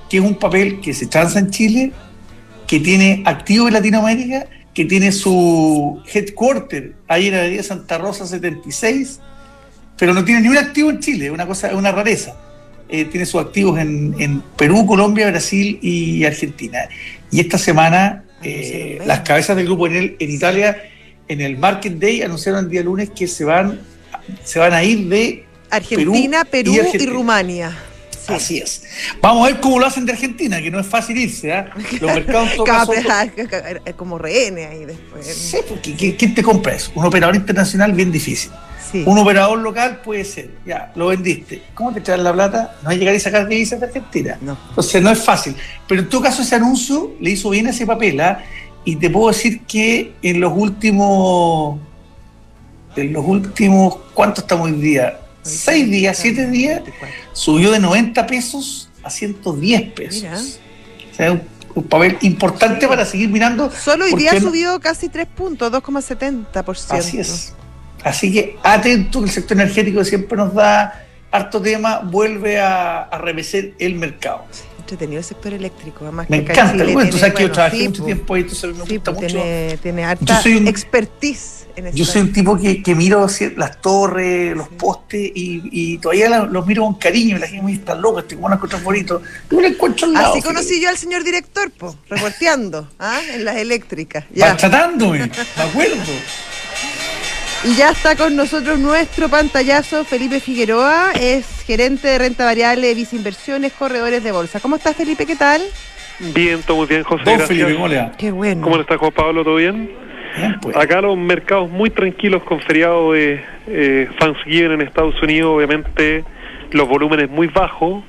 que 0.10 0.18
es 0.18 0.24
un 0.24 0.36
papel 0.36 0.80
que 0.80 0.94
se 0.94 1.08
transa 1.08 1.40
en 1.40 1.50
Chile, 1.50 1.92
que 2.66 2.80
tiene 2.80 3.24
activo 3.26 3.68
en 3.68 3.74
Latinoamérica, 3.74 4.48
que 4.74 4.86
tiene 4.86 5.12
su 5.12 6.02
headquarter 6.14 6.96
ahí 7.08 7.28
en 7.28 7.34
la 7.34 7.40
Avenida 7.40 7.64
Santa 7.64 7.98
Rosa 7.98 8.28
76, 8.28 9.20
pero 9.98 10.14
no 10.14 10.24
tiene 10.24 10.42
ni 10.42 10.48
un 10.50 10.58
activo 10.58 10.90
en 10.90 11.00
Chile, 11.00 11.32
una 11.32 11.46
cosa, 11.46 11.74
una 11.76 11.92
rareza. 11.92 12.36
Eh, 12.90 13.06
tiene 13.06 13.26
sus 13.26 13.42
activos 13.42 13.80
en, 13.80 14.16
en 14.18 14.42
Perú, 14.56 14.86
Colombia, 14.86 15.30
Brasil 15.30 15.78
y 15.82 16.24
Argentina. 16.24 16.80
Y 17.32 17.42
esta 17.42 17.58
semana 17.58 18.24
eh, 18.44 19.00
las 19.06 19.22
cabezas 19.22 19.58
del 19.58 19.66
grupo 19.66 19.88
en, 19.88 19.96
el, 19.96 20.16
en 20.20 20.32
Italia, 20.32 20.78
en 21.28 21.42
el 21.42 21.58
Market 21.58 21.94
Day, 21.94 22.22
anunciaron 22.22 22.64
el 22.66 22.72
día 22.72 22.84
lunes 22.84 23.10
que 23.10 23.28
se 23.28 23.44
van, 23.44 23.82
se 24.44 24.60
van 24.60 24.74
a 24.74 24.84
ir 24.84 25.08
de 25.10 25.46
Argentina, 25.70 26.46
Perú, 26.46 26.72
y 26.72 26.76
y, 26.76 26.80
Argentina. 26.80 27.12
Rumania. 27.12 27.78
Sí. 28.26 28.34
Así 28.34 28.58
es. 28.60 28.84
Vamos 29.22 29.48
a 29.48 29.52
ver 29.52 29.62
cómo 29.62 29.80
lo 29.80 29.86
hacen 29.86 30.06
de 30.06 30.12
Argentina, 30.14 30.62
que 30.62 30.70
no 30.72 30.80
es 30.80 30.88
fácil 30.88 31.18
irse. 31.18 31.52
¿ah? 31.54 31.70
Los 32.00 32.14
mercados 32.14 32.50
pe- 33.86 33.94
como 33.98 34.18
rehenes 34.18 34.70
ahí 34.70 34.86
después. 34.86 35.26
Sí, 35.26 35.58
porque 35.68 35.96
¿qui- 35.96 36.16
¿quién 36.18 36.34
te 36.36 36.44
compra 36.44 36.74
eso? 36.76 36.92
Un 36.96 37.06
operador 37.06 37.36
internacional 37.36 37.92
bien 37.94 38.12
difícil. 38.12 38.52
Sí. 38.92 39.04
Un 39.06 39.18
operador 39.18 39.60
local 39.60 40.02
puede 40.04 40.24
ser. 40.24 40.52
Ya, 40.66 40.92
lo 40.96 41.08
vendiste. 41.08 41.62
¿Cómo 41.74 41.94
te 41.94 42.02
traen 42.02 42.24
la 42.24 42.34
plata? 42.34 42.78
No 42.84 42.90
hay 42.90 42.98
llegar 42.98 43.14
y 43.16 43.20
sacar 43.20 43.48
divisas 43.48 43.80
de 43.80 43.88
Argentina. 43.88 44.38
No. 44.42 44.58
Entonces 44.70 45.02
no 45.02 45.10
es 45.10 45.20
fácil. 45.24 45.56
Pero 45.88 46.02
en 46.02 46.10
todo 46.10 46.22
caso 46.22 46.42
ese 46.42 46.56
anuncio 46.56 47.12
le 47.20 47.32
hizo 47.32 47.50
bien 47.50 47.68
ese 47.68 47.86
papel. 47.86 48.20
¿ah? 48.22 48.40
Y 48.86 48.96
te 48.96 49.10
puedo 49.10 49.28
decir 49.28 49.62
que 49.62 50.14
en 50.22 50.40
los 50.40 50.54
últimos... 50.56 51.80
En 52.96 53.14
los 53.14 53.26
últimos... 53.26 53.98
¿Cuánto 54.14 54.42
estamos 54.42 54.68
hoy 54.68 54.74
día? 54.74 55.20
Seis 55.42 55.90
días, 55.90 56.18
siete 56.18 56.48
días, 56.50 56.82
subió 57.32 57.72
de 57.72 57.80
90 57.80 58.26
pesos 58.28 58.90
a 59.04 59.10
110 59.10 59.92
pesos. 59.94 60.24
Mira. 60.24 60.38
O 60.38 61.16
sea, 61.16 61.32
un, 61.32 61.42
un 61.76 61.84
papel 61.84 62.18
importante 62.22 62.82
Sí. 62.82 62.88
para 62.88 63.06
seguir 63.06 63.30
mirando. 63.30 63.72
Solo 63.72 64.06
hoy 64.06 64.12
¿Por 64.12 64.20
día 64.20 64.40
subió 64.42 64.80
casi 64.80 65.08
3 65.10 65.28
puntos, 65.28 65.72
2,70%. 65.72 66.98
Así 66.98 67.20
es. 67.20 67.54
Así 68.04 68.32
que 68.32 68.58
atento 68.64 69.20
que 69.20 69.26
el 69.26 69.32
sector 69.32 69.58
energético 69.60 70.04
siempre 70.04 70.38
nos 70.38 70.54
da 70.54 71.04
harto 71.32 71.62
tema, 71.62 72.00
vuelve 72.00 72.60
a, 72.60 73.04
a 73.04 73.18
remecer 73.18 73.74
el 73.80 73.96
mercado. 73.96 74.46
Entretenido 74.80 75.20
el 75.20 75.26
sector 75.26 75.54
eléctrico, 75.54 76.06
además 76.06 76.30
Me 76.30 76.46
que 76.46 76.54
encanta. 76.54 76.84
Bueno, 76.86 77.00
tú 77.10 77.18
tiene, 77.18 77.20
sabes 77.20 77.34
que 77.36 77.44
yo 77.44 77.52
trabajé 77.52 77.78
sí, 77.78 77.88
mucho 77.90 78.00
po. 78.02 78.06
tiempo 78.06 78.34
ahí, 78.36 78.42
entonces 78.44 78.70
me 78.78 78.86
Sí, 78.86 78.96
gusta 78.96 79.14
pues 79.14 79.34
mucho. 79.34 79.44
tiene, 79.82 80.06
harta 80.06 80.42
un- 80.46 80.68
expertise 80.70 81.68
en 81.76 81.88
eso. 81.88 81.98
Yo 81.98 82.06
soy 82.06 82.22
un 82.22 82.32
tipo 82.32 82.58
que, 82.58 82.82
que 82.82 82.96
miro 82.96 83.28
las 83.58 83.82
torres, 83.82 84.56
los 84.56 84.70
postes 84.70 85.20
y, 85.36 85.62
y 85.72 85.98
todavía 85.98 86.30
los 86.46 86.66
miro 86.66 86.84
con 86.84 86.94
cariño. 86.96 87.38
La 87.38 87.48
gente 87.48 87.64
me 87.64 87.72
dice, 87.72 87.82
está 87.82 87.96
loco, 87.96 88.20
este 88.20 88.36
como 88.36 88.50
encuentro 88.54 88.80
bonito. 88.80 89.22
Yo 89.52 89.60
lo 89.60 89.68
encuentro 89.68 90.08
al 90.08 90.14
lado. 90.14 90.32
Así 90.34 90.42
conocí 90.42 90.80
yo 90.82 90.88
al 90.88 90.98
señor 90.98 91.26
director, 91.26 91.70
po, 91.72 91.94
reporteando, 92.10 92.90
¿ah? 92.98 93.20
en 93.34 93.44
las 93.44 93.58
eléctricas. 93.58 94.24
Ya. 94.34 94.46
Maltratándome, 94.48 95.20
me 95.58 95.64
acuerdo. 95.64 95.96
Y 97.64 97.76
ya 97.76 97.90
está 97.90 98.16
con 98.16 98.36
nosotros 98.36 98.80
nuestro 98.80 99.30
pantallazo, 99.30 100.06
Felipe 100.06 100.40
Figueroa, 100.40 101.12
es 101.14 101.64
gerente 101.66 102.08
de 102.08 102.20
renta 102.20 102.46
variable 102.46 102.88
de 102.88 102.94
Visa 102.94 103.16
Inversiones, 103.16 103.74
corredores 103.74 104.24
de 104.24 104.32
bolsa. 104.32 104.60
¿Cómo 104.60 104.76
estás, 104.76 104.96
Felipe? 104.96 105.26
¿Qué 105.26 105.36
tal? 105.36 105.62
Bien, 106.20 106.62
todo 106.62 106.78
muy 106.78 106.88
bien, 106.88 107.04
José. 107.04 107.24
Don 107.26 107.38
gracias. 107.38 107.58
Felipe. 107.58 108.12
Qué 108.18 108.32
bueno. 108.32 108.62
¿Cómo 108.62 108.76
le 108.78 108.84
está 108.84 108.98
Juan 108.98 109.12
Pablo? 109.12 109.44
¿Todo 109.44 109.56
bien? 109.56 109.92
Bien, 110.38 110.60
pues. 110.62 110.78
Acá 110.78 111.02
los 111.02 111.18
mercados 111.18 111.70
muy 111.70 111.90
tranquilos 111.90 112.44
con 112.44 112.62
feriado 112.62 113.14
de 113.14 113.44
eh, 113.68 114.08
Thanksgiving 114.20 114.72
en 114.72 114.82
Estados 114.82 115.22
Unidos, 115.22 115.56
obviamente 115.56 116.24
los 116.72 116.88
volúmenes 116.88 117.30
muy 117.30 117.48
bajos. 117.48 118.04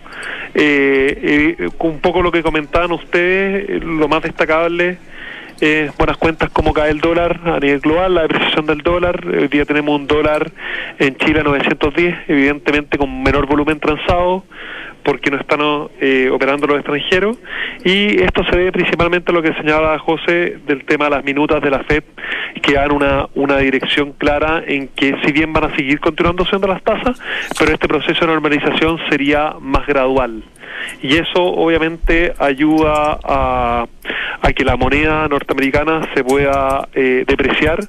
Eh, 0.55 1.57
eh, 1.59 1.69
un 1.79 2.01
poco 2.01 2.23
lo 2.23 2.33
que 2.33 2.43
comentaban 2.43 2.93
ustedes, 2.93 3.69
eh, 3.69 3.81
lo 3.81 4.09
más 4.09 4.23
destacable 4.23 4.99
es 5.61 5.97
buenas 5.97 6.17
cuentas 6.17 6.51
como 6.51 6.73
cae 6.73 6.91
el 6.91 7.01
dólar 7.01 7.41
a 7.45 7.59
nivel 7.59 7.81
global, 7.81 8.15
la 8.15 8.23
depreciación 8.23 8.67
del 8.67 8.79
dólar. 8.79 9.27
Hoy 9.27 9.49
día 9.49 9.65
tenemos 9.65 9.99
un 9.99 10.07
dólar 10.07 10.51
en 10.99 11.17
Chile 11.17 11.41
a 11.41 11.43
910, 11.43 12.17
evidentemente 12.29 12.99
con 12.99 13.23
menor 13.23 13.47
volumen 13.47 13.81
transado 13.81 14.45
porque 15.03 15.31
no 15.31 15.39
están 15.39 15.61
eh, 16.01 16.29
operando 16.31 16.67
los 16.67 16.77
extranjeros. 16.77 17.39
Y 17.85 18.21
esto 18.23 18.45
se 18.45 18.57
debe 18.57 18.73
principalmente 18.73 19.33
a 19.33 19.35
lo 19.35 19.43
que 19.43 19.55
señalaba 19.55 19.99
José 19.99 20.59
del 20.67 20.85
tema 20.85 21.07
de 21.07 21.11
las 21.13 21.25
minutas 21.25 21.63
de 21.63 21.71
la 21.71 21.83
FED, 21.85 22.05
que 22.61 22.75
dan 22.75 22.93
una, 22.93 23.27
una 23.35 23.57
dirección 23.59 24.13
clara 24.13 24.63
en 24.67 24.89
que 24.89 25.17
si 25.25 25.33
bien 25.33 25.53
van 25.53 25.65
a 25.65 25.77
seguir 25.77 26.01
continuando 26.01 26.45
siendo 26.45 26.67
las 26.69 26.83
tasas, 26.83 27.21
pero 27.59 27.73
este 27.73 27.89
proceso 27.89 28.21
de 28.21 28.27
normalización 28.27 28.99
sería 29.09 29.55
más 29.61 29.87
gradual. 29.87 30.43
Y 31.03 31.17
eso 31.17 31.43
obviamente 31.43 32.33
ayuda 32.39 33.19
a, 33.23 33.87
a 34.41 34.53
que 34.53 34.65
la 34.65 34.77
moneda 34.77 35.29
norteamericana 35.29 36.09
se 36.15 36.25
pueda 36.25 36.89
eh, 36.95 37.25
depreciar 37.27 37.81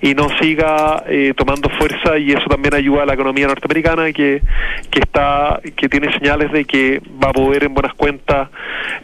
y 0.00 0.14
no 0.14 0.28
siga 0.40 1.04
eh, 1.08 1.32
tomando 1.36 1.68
fuerza 1.70 2.18
y 2.18 2.32
eso 2.32 2.46
también 2.48 2.74
ayuda 2.74 3.02
a 3.02 3.06
la 3.06 3.14
economía 3.14 3.46
norteamericana 3.46 4.12
que, 4.12 4.42
que 4.90 5.00
está 5.00 5.60
que 5.76 5.88
tiene 5.88 6.12
señales 6.12 6.52
de 6.52 6.64
que 6.64 7.00
va 7.22 7.30
a 7.30 7.32
poder 7.32 7.64
en 7.64 7.74
buenas 7.74 7.94
cuentas 7.94 8.48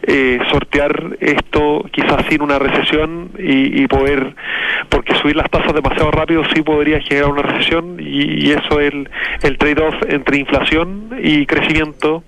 eh, 0.05 0.39
sortear 0.51 1.17
esto 1.19 1.85
quizás 1.91 2.25
sin 2.29 2.41
una 2.41 2.59
recesión 2.59 3.31
y, 3.37 3.87
poder 3.87 4.35
porque 4.89 5.13
subir 5.15 5.35
las 5.35 5.49
tasas 5.49 5.73
demasiado 5.73 6.09
rápido 6.09 6.43
sí 6.53 6.61
podría 6.61 6.99
generar 7.01 7.29
una 7.29 7.41
recesión 7.41 7.97
y, 7.99 8.47
y 8.47 8.51
eso 8.51 8.79
es 8.79 8.93
el, 8.93 9.09
el 9.43 9.57
trade-off 9.57 9.95
entre 10.07 10.37
inflación 10.37 11.09
y 11.21 11.45
crecimiento 11.45 12.23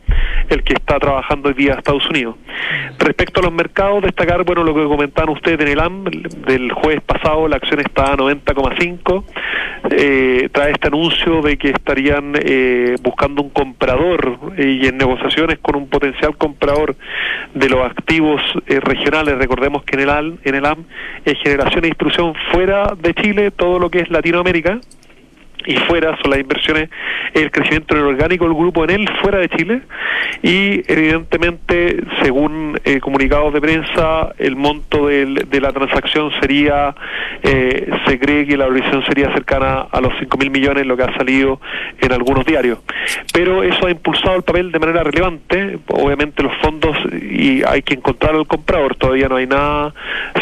el 0.50 0.64
que 0.64 0.74
está 0.74 1.00
trabajando 1.00 1.50
hoy 1.50 1.56
día 1.56 1.74
Estados 1.74 2.08
Unidos. 2.10 2.36
Respecto 3.00 3.40
a 3.40 3.44
los 3.44 3.54
mercados, 3.54 4.04
destacar 4.04 4.44
bueno 4.44 4.64
lo 4.64 4.74
que 4.74 4.84
comentaban 4.84 5.34
ustedes 5.34 5.60
en 5.62 5.68
el 5.68 5.80
AM 5.80 6.04
del 6.04 6.72
jueves 6.72 7.02
pasado, 7.02 7.48
la 7.48 7.58
acción 7.58 7.80
está 7.80 8.14
a 8.14 8.18
90,5, 8.18 9.24
eh, 9.92 10.50
trae 10.52 10.72
este 10.72 10.88
anuncio 10.88 11.42
de 11.42 11.58
que 11.58 11.70
estarían 11.70 12.34
eh, 12.40 12.96
buscando 13.02 13.42
un 13.42 13.50
comprador 13.50 14.40
eh, 14.58 14.80
y 14.82 14.88
en 14.88 14.98
negociaciones 14.98 15.60
con 15.60 15.76
un 15.76 15.88
potencial 15.88 16.38
comprador 16.38 16.96
de 17.54 17.65
los 17.70 17.86
activos 17.86 18.42
eh, 18.68 18.80
regionales. 18.80 19.38
Recordemos 19.38 19.84
que 19.84 19.96
en 19.96 20.02
el, 20.02 20.10
AM, 20.10 20.38
en 20.44 20.56
el 20.56 20.66
AM 20.66 20.86
es 21.24 21.38
generación 21.44 21.86
e 21.86 21.88
instrucción 21.90 22.34
fuera 22.52 22.94
de 22.98 23.14
Chile, 23.14 23.52
todo 23.52 23.80
lo 23.80 23.90
que 23.90 24.00
es 24.00 24.10
Latinoamérica 24.10 24.80
y 25.66 25.76
fuera 25.76 26.18
son 26.22 26.32
las 26.32 26.40
inversiones, 26.40 26.90
el 27.34 27.52
crecimiento 27.52 27.96
en 27.96 28.02
el 28.02 28.08
orgánico 28.08 28.46
del 28.46 28.54
grupo 28.54 28.84
en 28.84 28.90
él 28.92 29.10
fuera 29.22 29.40
de 29.40 29.50
Chile 29.50 29.82
y 30.42 30.84
evidentemente 30.92 32.04
según 32.22 32.80
eh, 32.84 33.00
comunicados 33.00 33.54
de 33.54 33.62
prensa 33.62 34.34
el 34.38 34.56
monto 34.56 35.08
del, 35.08 35.48
de 35.50 35.62
la 35.62 35.72
transacción 35.72 36.32
sería 36.40 36.96
eh, 37.44 37.90
se 38.08 38.20
cree 38.20 38.46
que 38.46 38.58
la 38.58 38.66
valorización 38.66 39.06
sería 39.06 39.32
cercana 39.34 39.82
a 39.92 40.02
los 40.02 40.14
5 40.20 40.38
mil 40.38 40.50
millones 40.52 40.86
lo 40.86 40.96
que 40.98 41.04
ha 41.04 41.16
salido 41.18 41.60
en 42.00 42.12
algunos 42.12 42.46
diarios 42.46 42.80
pero 43.34 43.64
eso 43.64 43.88
ha 43.88 43.92
impulsado 43.92 44.36
el 44.36 44.44
papel 44.44 44.72
de 44.72 44.80
manera 44.80 45.04
relevante 45.04 45.80
obviamente 45.88 46.44
los 46.44 46.54
fondos 46.62 46.96
y 47.14 47.64
hay 47.64 47.82
que 47.82 47.94
encontrar 47.96 48.36
al 48.36 48.48
comprador 48.48 48.96
todavía 48.96 49.28
no 49.30 49.36
hay 49.38 49.48
nada 49.48 49.94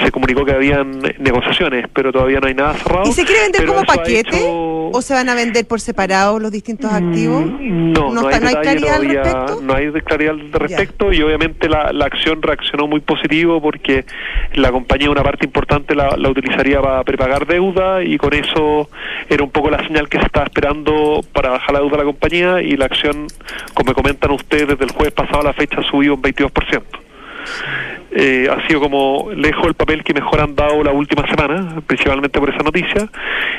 se 0.04 0.12
comunicó 0.12 0.46
que 0.46 0.52
habían 0.54 1.00
negociaciones 1.20 1.88
pero 1.94 2.12
todavía 2.12 2.40
no 2.40 2.48
hay 2.48 2.54
nada 2.56 2.74
cerrado 2.76 3.10
¿Y 3.10 3.14
se 3.14 3.26
quiere 3.26 3.42
vender 3.44 3.66
como 3.66 3.84
paquete? 3.84 4.20
hecho- 4.38 4.90
¿O 4.96 5.02
se 5.14 5.18
van 5.20 5.30
a 5.30 5.36
vender 5.36 5.68
por 5.68 5.80
separado 5.80 6.40
los 6.40 6.52
distintos 6.52 6.92
activos? 6.92 7.46
Mm, 7.46 7.92
No, 7.94 8.12
no, 8.12 8.30
está- 8.32 8.48
hay, 8.48 8.56
detalle 8.56 8.82
claridad 8.82 8.96
al 8.96 9.04
respecto? 9.06 9.62
no 9.62 9.74
hay 9.76 9.92
claridad 9.92 10.34
al 10.34 10.52
respecto 10.52 11.14
y 11.14 11.22
obviamente 11.22 11.70
la, 11.70 11.94
la 11.94 12.06
acción 12.06 12.42
reaccionó 12.42 12.88
muy 12.88 13.00
positivo 13.00 13.62
porque 13.62 14.06
la 14.56 14.72
compañía 14.72 15.12
una 15.12 15.22
parte 15.22 15.46
importante 15.46 15.94
la, 15.94 16.16
la 16.18 16.30
utilizaría 16.30 16.82
para 16.82 17.04
prepagar 17.04 17.46
deuda 17.46 18.04
y 18.04 18.18
con 18.18 18.34
eso 18.34 18.90
era 19.30 19.44
un 19.44 19.52
poco 19.52 19.70
la 19.70 19.86
señal 19.86 20.10
que 20.10 20.18
se 20.18 20.26
estaba 20.26 20.46
esperando 20.48 21.22
para 21.32 21.50
bajar 21.52 21.74
la 21.74 21.80
deuda 21.82 21.92
de 21.92 21.98
la 21.98 22.04
compañía 22.06 22.62
y 22.64 22.76
la 22.76 22.86
acción, 22.86 23.28
como 23.76 23.90
me 23.90 23.94
comentan 23.94 24.32
ustedes, 24.32 24.68
desde 24.70 24.86
el 24.86 24.92
jueves 24.92 25.14
pasado 25.14 25.42
a 25.42 25.44
la 25.44 25.54
fecha 25.54 25.80
ha 25.80 25.84
subido 25.84 26.16
un 26.16 26.24
22%. 26.24 26.82
Eh, 28.16 28.48
ha 28.50 28.68
sido 28.68 28.80
como 28.80 29.32
lejos 29.36 29.66
el 29.66 29.74
papel 29.74 30.04
que 30.04 30.14
mejor 30.14 30.42
han 30.42 30.56
dado 30.56 30.84
la 30.84 30.92
última 30.92 31.28
semana, 31.28 31.82
principalmente 31.88 32.40
por 32.40 32.50
esa 32.50 32.62
noticia. 32.64 33.10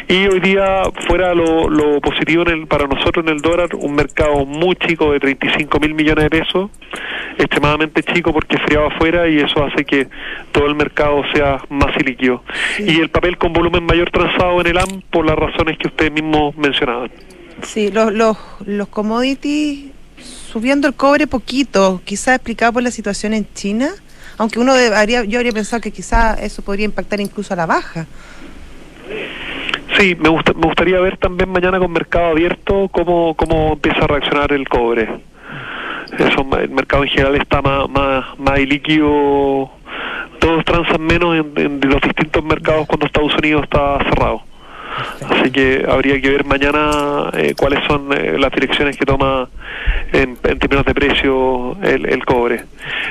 Y 0.08 0.26
hoy 0.26 0.38
día, 0.40 0.82
fuera 1.08 1.34
lo, 1.34 1.68
lo 1.68 2.00
positivo 2.00 2.42
en 2.42 2.48
el, 2.48 2.66
para 2.66 2.86
nosotros 2.86 3.24
en 3.26 3.32
el 3.32 3.40
dólar, 3.40 3.70
un 3.74 3.94
mercado 3.94 4.46
muy 4.46 4.76
chico 4.76 5.12
de 5.12 5.18
35 5.18 5.80
mil 5.80 5.94
millones 5.94 6.24
de 6.24 6.30
pesos, 6.30 6.70
extremadamente 7.38 8.02
chico 8.02 8.32
porque 8.32 8.56
feriado 8.58 8.86
afuera 8.86 9.28
y 9.28 9.38
eso 9.38 9.64
hace 9.64 9.84
que 9.84 10.06
todo 10.52 10.66
el 10.66 10.76
mercado 10.76 11.22
sea 11.32 11.60
más 11.68 11.96
ilíquido. 11.96 12.44
Y 12.78 13.00
el 13.00 13.08
papel 13.08 13.38
con 13.38 13.52
volumen 13.52 13.84
mayor 13.84 14.10
transado 14.10 14.60
en 14.60 14.68
el 14.68 14.78
AM 14.78 15.02
por 15.10 15.26
las 15.26 15.36
razones 15.36 15.78
que 15.78 15.88
ustedes 15.88 16.12
mismos 16.12 16.56
mencionaban. 16.56 17.10
Sí, 17.62 17.90
los, 17.90 18.12
los, 18.12 18.36
los 18.66 18.88
commodities 18.88 19.90
subiendo 20.54 20.86
el 20.86 20.94
cobre 20.94 21.26
poquito, 21.26 22.00
quizás 22.04 22.36
explicado 22.36 22.74
por 22.74 22.84
la 22.84 22.92
situación 22.92 23.34
en 23.34 23.44
China, 23.54 23.88
aunque 24.38 24.60
uno 24.60 24.72
debería, 24.72 25.24
yo 25.24 25.40
habría 25.40 25.50
pensado 25.50 25.82
que 25.82 25.90
quizás 25.90 26.40
eso 26.40 26.62
podría 26.62 26.84
impactar 26.84 27.20
incluso 27.20 27.54
a 27.54 27.56
la 27.56 27.66
baja. 27.66 28.06
Sí, 29.98 30.14
me, 30.14 30.28
gusta, 30.28 30.52
me 30.52 30.62
gustaría 30.68 31.00
ver 31.00 31.16
también 31.16 31.50
mañana 31.50 31.80
con 31.80 31.90
mercado 31.90 32.26
abierto 32.26 32.88
cómo, 32.92 33.34
cómo 33.34 33.72
empieza 33.72 34.04
a 34.04 34.06
reaccionar 34.06 34.52
el 34.52 34.68
cobre. 34.68 35.08
Eso, 36.16 36.46
el 36.60 36.70
mercado 36.70 37.02
en 37.02 37.08
general 37.08 37.34
está 37.34 37.60
más, 37.60 37.90
más, 37.90 38.38
más 38.38 38.60
ilíquido, 38.60 39.72
todos 40.38 40.64
transan 40.64 41.02
menos 41.02 41.34
en, 41.34 41.52
en 41.56 41.80
los 41.80 42.00
distintos 42.00 42.44
mercados 42.44 42.86
cuando 42.86 43.06
Estados 43.06 43.34
Unidos 43.38 43.64
está 43.64 43.98
cerrado. 44.04 44.40
Así 45.28 45.50
que 45.50 45.84
habría 45.88 46.20
que 46.20 46.30
ver 46.30 46.44
mañana 46.44 47.30
eh, 47.34 47.54
cuáles 47.56 47.80
son 47.86 48.12
eh, 48.12 48.36
las 48.38 48.52
direcciones 48.52 48.96
que 48.96 49.04
toma 49.04 49.48
en, 50.12 50.36
en 50.42 50.58
términos 50.58 50.84
de 50.84 50.94
precio 50.94 51.76
el, 51.82 52.06
el 52.06 52.24
cobre. 52.24 52.64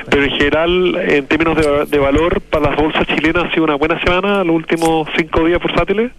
Pero 0.08 0.24
en 0.24 0.30
general, 0.30 0.96
en 0.96 1.26
términos 1.26 1.56
de, 1.56 1.86
de 1.86 1.98
valor, 1.98 2.40
para 2.40 2.70
las 2.70 2.76
bolsas 2.76 3.06
chilenas 3.06 3.44
ha 3.44 3.50
sido 3.50 3.64
una 3.64 3.74
buena 3.74 4.00
semana, 4.00 4.44
los 4.44 4.56
últimos 4.56 5.08
cinco 5.16 5.44
días 5.44 5.60
bursátiles, 5.60 6.12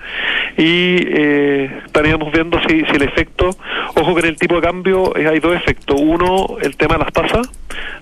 y 0.57 0.97
eh, 1.07 1.81
estaríamos 1.85 2.31
viendo 2.31 2.59
si, 2.67 2.83
si 2.85 2.95
el 2.95 3.03
efecto, 3.03 3.49
ojo 3.95 4.13
que 4.13 4.21
en 4.21 4.27
el 4.27 4.37
tipo 4.37 4.55
de 4.55 4.61
cambio 4.61 5.15
eh, 5.15 5.27
hay 5.27 5.39
dos 5.39 5.55
efectos. 5.55 5.99
Uno, 5.99 6.57
el 6.61 6.75
tema 6.75 6.97
de 6.97 7.03
las 7.05 7.13
tasas 7.13 7.49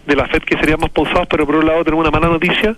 de 0.05 0.15
la 0.15 0.25
FED 0.27 0.41
que 0.43 0.57
serían 0.57 0.79
más 0.79 0.89
pausados, 0.89 1.27
pero 1.29 1.45
por 1.45 1.55
un 1.55 1.65
lado 1.65 1.83
tenemos 1.83 2.03
una 2.07 2.11
mala 2.11 2.27
noticia, 2.31 2.75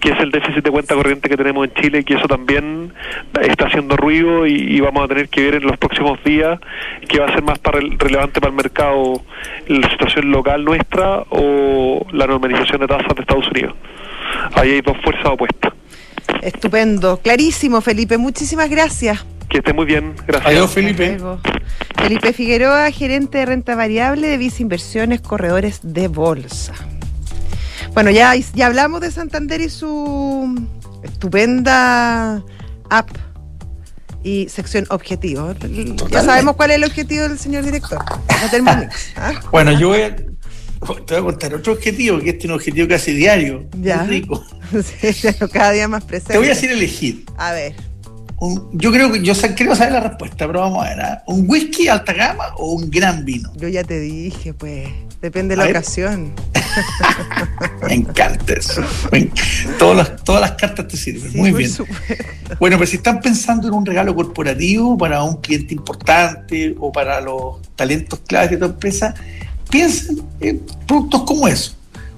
que 0.00 0.10
es 0.10 0.18
el 0.20 0.30
déficit 0.30 0.64
de 0.64 0.70
cuenta 0.70 0.94
corriente 0.94 1.28
que 1.28 1.36
tenemos 1.36 1.66
en 1.68 1.74
Chile, 1.74 2.04
que 2.04 2.14
eso 2.14 2.26
también 2.26 2.92
está 3.42 3.66
haciendo 3.66 3.96
ruido 3.96 4.46
y, 4.46 4.54
y 4.54 4.80
vamos 4.80 5.04
a 5.04 5.08
tener 5.08 5.28
que 5.28 5.42
ver 5.44 5.54
en 5.56 5.62
los 5.64 5.76
próximos 5.76 6.22
días 6.24 6.58
que 7.08 7.20
va 7.20 7.26
a 7.26 7.32
ser 7.32 7.42
más 7.42 7.58
para 7.60 7.78
el- 7.78 7.98
relevante 7.98 8.40
para 8.40 8.50
el 8.50 8.56
mercado 8.56 9.22
la 9.68 9.88
situación 9.90 10.30
local 10.30 10.64
nuestra 10.64 11.24
o 11.30 12.04
la 12.12 12.26
normalización 12.26 12.80
de 12.80 12.86
tasas 12.88 13.14
de 13.14 13.20
Estados 13.22 13.48
Unidos. 13.48 13.74
Ahí 14.54 14.70
hay 14.72 14.80
dos 14.80 14.96
fuerzas 15.02 15.26
opuestas. 15.26 15.72
Estupendo, 16.42 17.18
clarísimo, 17.22 17.80
Felipe. 17.80 18.18
Muchísimas 18.18 18.68
gracias. 18.68 19.24
Que 19.48 19.58
esté 19.58 19.72
muy 19.72 19.86
bien, 19.86 20.14
gracias. 20.26 20.52
Adiós, 20.52 20.70
Felipe. 20.70 21.18
Felipe 21.96 22.32
Figueroa, 22.32 22.90
gerente 22.90 23.38
de 23.38 23.46
renta 23.46 23.74
variable 23.74 24.26
de 24.28 24.36
Visa 24.36 24.62
Inversiones, 24.62 25.20
corredores 25.20 25.80
de 25.82 26.08
bolsa. 26.08 26.74
Bueno, 27.92 28.10
ya, 28.10 28.34
ya 28.34 28.66
hablamos 28.66 29.00
de 29.00 29.10
Santander 29.10 29.60
y 29.60 29.70
su 29.70 30.66
estupenda 31.02 32.42
app 32.90 33.08
y 34.24 34.48
sección 34.48 34.86
objetivo. 34.90 35.54
Ya 36.10 36.22
sabemos 36.22 36.56
cuál 36.56 36.70
es 36.70 36.76
el 36.78 36.84
objetivo 36.84 37.28
del 37.28 37.38
señor 37.38 37.64
director. 37.64 37.98
No. 38.62 38.88
Bueno, 39.52 39.78
yo 39.78 39.88
voy 39.88 40.00
a, 40.00 40.16
te 40.16 40.24
voy 40.80 41.16
a 41.16 41.22
contar 41.22 41.54
otro 41.54 41.74
objetivo, 41.74 42.18
que 42.18 42.30
este 42.30 42.40
es 42.40 42.44
un 42.46 42.52
objetivo 42.52 42.88
casi 42.88 43.12
diario. 43.12 43.66
Ya. 43.80 43.98
muy 43.98 44.20
rico. 44.20 44.44
Sí, 44.82 45.28
cada 45.52 45.70
día 45.70 45.86
más 45.86 46.04
presente. 46.04 46.32
Te 46.32 46.38
voy 46.38 46.48
a 46.48 46.50
decir 46.50 46.72
elegir. 46.72 47.24
A 47.36 47.52
ver. 47.52 47.74
Un- 48.38 48.68
yo 48.72 48.90
creo 48.92 49.12
que 49.12 49.22
yo 49.22 49.32
creo 49.54 49.74
saber 49.76 49.92
la 49.92 50.00
respuesta, 50.00 50.46
pero 50.46 50.60
vamos 50.60 50.84
a 50.84 50.90
ver. 50.90 51.00
¿ah? 51.00 51.22
¿Un 51.26 51.44
whisky 51.48 51.88
alta 51.88 52.12
gama 52.12 52.44
o 52.56 52.72
un 52.72 52.90
gran 52.90 53.24
vino? 53.24 53.52
Yo 53.56 53.68
ya 53.68 53.84
te 53.84 54.00
dije, 54.00 54.52
pues. 54.54 54.88
Depende 55.22 55.56
de 55.56 55.62
la 55.64 55.70
ocasión. 55.70 56.32
Me 57.86 57.94
encanta 57.94 58.52
eso. 58.52 58.82
Todas, 59.78 59.96
las, 59.96 60.24
todas 60.24 60.40
las 60.42 60.52
cartas 60.52 60.86
te 60.88 60.96
sirven. 60.96 61.32
Sí, 61.32 61.38
Muy 61.38 61.52
bien. 61.52 61.70
supuesto. 61.70 62.24
Bueno, 62.60 62.76
pero 62.76 62.86
si 62.90 62.96
están 62.96 63.20
pensando 63.20 63.68
en 63.68 63.74
un 63.74 63.86
regalo 63.86 64.14
corporativo 64.14 64.98
para 64.98 65.22
un 65.22 65.36
cliente 65.40 65.72
importante 65.74 66.74
o 66.78 66.92
para 66.92 67.20
los 67.20 67.62
talentos 67.76 68.20
claves 68.26 68.50
de 68.50 68.56
tu 68.58 68.64
empresa, 68.66 69.14
piensen 69.70 70.22
en 70.40 70.60
productos 70.86 71.22
como 71.22 71.48
eso. 71.48 71.74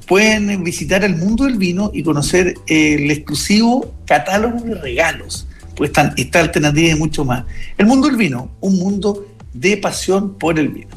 Pueden 0.08 0.50
eh, 0.50 0.56
visitar 0.56 1.04
el 1.04 1.16
mundo 1.16 1.44
del 1.44 1.56
vino 1.58 1.90
y 1.92 2.02
conocer 2.02 2.54
eh, 2.66 2.94
el 2.94 3.10
exclusivo 3.10 3.94
catálogo 4.06 4.60
de 4.60 4.74
regalos, 4.74 5.45
pues 5.76 5.90
están 5.90 6.14
esta 6.16 6.40
alternativa 6.40 6.88
y 6.88 6.98
mucho 6.98 7.24
más. 7.24 7.44
El 7.76 7.86
mundo 7.86 8.08
del 8.08 8.16
vino, 8.16 8.50
un 8.60 8.78
mundo 8.78 9.26
de 9.52 9.76
pasión 9.76 10.34
por 10.34 10.58
el 10.58 10.68
vino. 10.68 10.88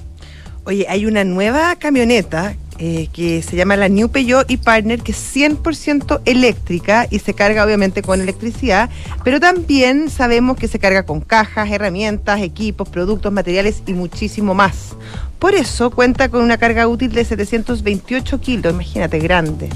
Oye, 0.63 0.85
hay 0.89 1.05
una 1.05 1.23
nueva 1.23 1.75
camioneta 1.75 2.55
eh, 2.77 3.09
que 3.11 3.41
se 3.41 3.55
llama 3.55 3.75
la 3.75 3.89
New 3.89 4.09
Peugeot 4.09 4.49
y 4.49 4.57
Partner, 4.57 5.01
que 5.01 5.11
es 5.11 5.35
100% 5.35 6.21
eléctrica 6.25 7.07
y 7.09 7.19
se 7.19 7.33
carga 7.33 7.65
obviamente 7.65 8.01
con 8.01 8.21
electricidad, 8.21 8.89
pero 9.23 9.39
también 9.39 10.09
sabemos 10.09 10.57
que 10.57 10.67
se 10.67 10.79
carga 10.79 11.03
con 11.03 11.19
cajas, 11.19 11.69
herramientas, 11.71 12.41
equipos, 12.41 12.87
productos, 12.87 13.33
materiales 13.33 13.83
y 13.85 13.93
muchísimo 13.93 14.53
más. 14.53 14.95
Por 15.39 15.55
eso 15.55 15.89
cuenta 15.91 16.29
con 16.29 16.41
una 16.41 16.57
carga 16.57 16.87
útil 16.87 17.11
de 17.11 17.25
728 17.25 18.39
kilos, 18.39 18.73
imagínate, 18.73 19.19
grande 19.19 19.69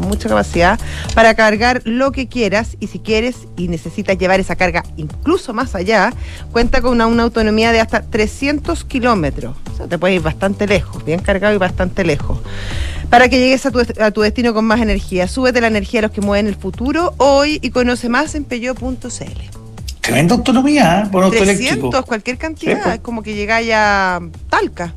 con 0.00 0.08
mucha 0.08 0.28
capacidad 0.28 0.78
para 1.14 1.34
cargar 1.34 1.82
lo 1.84 2.10
que 2.12 2.26
quieras 2.26 2.76
y 2.80 2.86
si 2.86 2.98
quieres 2.98 3.46
y 3.56 3.68
necesitas 3.68 4.18
llevar 4.18 4.40
esa 4.40 4.56
carga 4.56 4.82
incluso 4.96 5.52
más 5.52 5.74
allá, 5.74 6.12
cuenta 6.52 6.80
con 6.80 6.92
una, 6.92 7.06
una 7.06 7.24
autonomía 7.24 7.72
de 7.72 7.80
hasta 7.80 8.02
300 8.02 8.84
kilómetros. 8.84 9.56
O 9.72 9.76
sea, 9.76 9.86
te 9.86 9.98
puedes 9.98 10.16
ir 10.16 10.22
bastante 10.22 10.66
lejos, 10.66 11.04
bien 11.04 11.20
cargado 11.20 11.54
y 11.54 11.58
bastante 11.58 12.04
lejos. 12.04 12.38
Para 13.10 13.28
que 13.28 13.38
llegues 13.38 13.66
a 13.66 13.70
tu, 13.70 13.80
a 13.80 14.10
tu 14.10 14.20
destino 14.20 14.54
con 14.54 14.64
más 14.64 14.80
energía. 14.80 15.26
Súbete 15.26 15.60
la 15.60 15.66
energía 15.66 16.00
a 16.00 16.02
los 16.04 16.12
que 16.12 16.20
mueven 16.20 16.46
el 16.46 16.54
futuro 16.54 17.14
hoy 17.18 17.58
y 17.60 17.70
conoce 17.70 18.08
más 18.08 18.34
en 18.34 18.44
peyo.cl. 18.44 19.60
Tremenda 20.00 20.34
autonomía, 20.34 21.02
¿eh? 21.02 21.08
por 21.10 21.24
auto 21.24 21.36
300, 21.36 21.66
eléctrico. 21.66 22.06
cualquier 22.06 22.38
cantidad, 22.38 22.82
pues. 22.82 22.94
es 22.94 23.00
como 23.00 23.22
que 23.22 23.34
llega 23.34 23.60
ya 23.60 24.16
a 24.16 24.22
Talca 24.48 24.94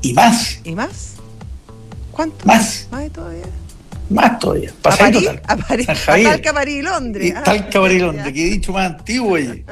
Y 0.00 0.14
más, 0.14 0.60
y 0.64 0.74
más. 0.74 1.16
¿Cuánto? 2.12 2.46
Más. 2.46 2.86
Más 2.90 3.10
todavía. 3.10 3.44
más 4.10 4.38
todavía. 4.38 4.70
A 4.70 4.82
Pasadito 4.82 5.24
París, 5.24 5.40
tal. 5.46 5.58
a 5.58 5.66
París, 5.66 5.86
San 5.86 5.96
a. 5.96 6.24
Talca, 6.30 6.52
París 6.52 6.74
y 6.76 6.82
Londres. 6.82 7.26
Y 7.28 7.30
Ah, 7.32 7.42
Talca, 7.42 7.80
ya. 7.88 8.32
que 8.32 8.46
he 8.46 8.50
dicho 8.50 8.72
más 8.72 8.90
antiguo, 8.92 9.32
oye. 9.32 9.64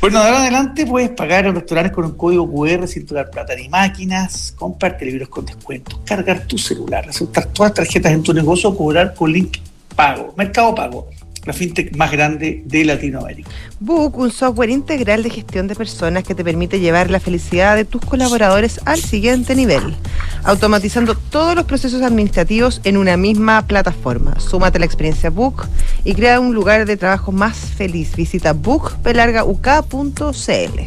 Bueno, 0.00 0.20
de 0.20 0.26
ahora 0.26 0.36
en 0.38 0.42
adelante 0.42 0.86
puedes 0.86 1.10
pagar 1.10 1.46
en 1.46 1.54
restaurantes 1.56 1.92
con 1.92 2.04
un 2.04 2.12
código 2.16 2.50
QR 2.50 2.86
sin 2.86 3.04
tocar 3.04 3.30
plata 3.30 3.54
ni 3.56 3.68
máquinas, 3.68 4.54
comprarte 4.56 5.04
libros 5.04 5.28
con 5.28 5.44
descuentos, 5.44 6.00
cargar 6.04 6.46
tu 6.46 6.56
celular, 6.56 7.08
aceptar 7.08 7.46
todas 7.46 7.70
las 7.70 7.76
tarjetas 7.76 8.12
en 8.12 8.22
tu 8.22 8.32
negocio 8.32 8.70
o 8.70 8.76
cobrar 8.76 9.12
con 9.14 9.32
link 9.32 9.58
pago. 9.96 10.32
Mercado 10.36 10.74
Pago, 10.74 11.08
la 11.48 11.54
fintech 11.54 11.96
más 11.96 12.12
grande 12.12 12.62
de 12.66 12.84
Latinoamérica. 12.84 13.48
Book, 13.80 14.18
un 14.18 14.30
software 14.30 14.68
integral 14.68 15.22
de 15.22 15.30
gestión 15.30 15.66
de 15.66 15.74
personas 15.74 16.22
que 16.22 16.34
te 16.34 16.44
permite 16.44 16.78
llevar 16.78 17.10
la 17.10 17.20
felicidad 17.20 17.74
de 17.74 17.86
tus 17.86 18.04
colaboradores 18.04 18.82
al 18.84 19.00
siguiente 19.00 19.54
nivel, 19.54 19.94
automatizando 20.44 21.14
todos 21.14 21.56
los 21.56 21.64
procesos 21.64 22.02
administrativos 22.02 22.82
en 22.84 22.98
una 22.98 23.16
misma 23.16 23.66
plataforma. 23.66 24.38
Súmate 24.38 24.76
a 24.76 24.80
la 24.80 24.84
experiencia 24.84 25.30
Book 25.30 25.66
y 26.04 26.12
crea 26.12 26.38
un 26.38 26.54
lugar 26.54 26.84
de 26.84 26.98
trabajo 26.98 27.32
más 27.32 27.56
feliz. 27.56 28.14
Visita 28.14 28.52
bookpelargauk.cl. 28.52 30.80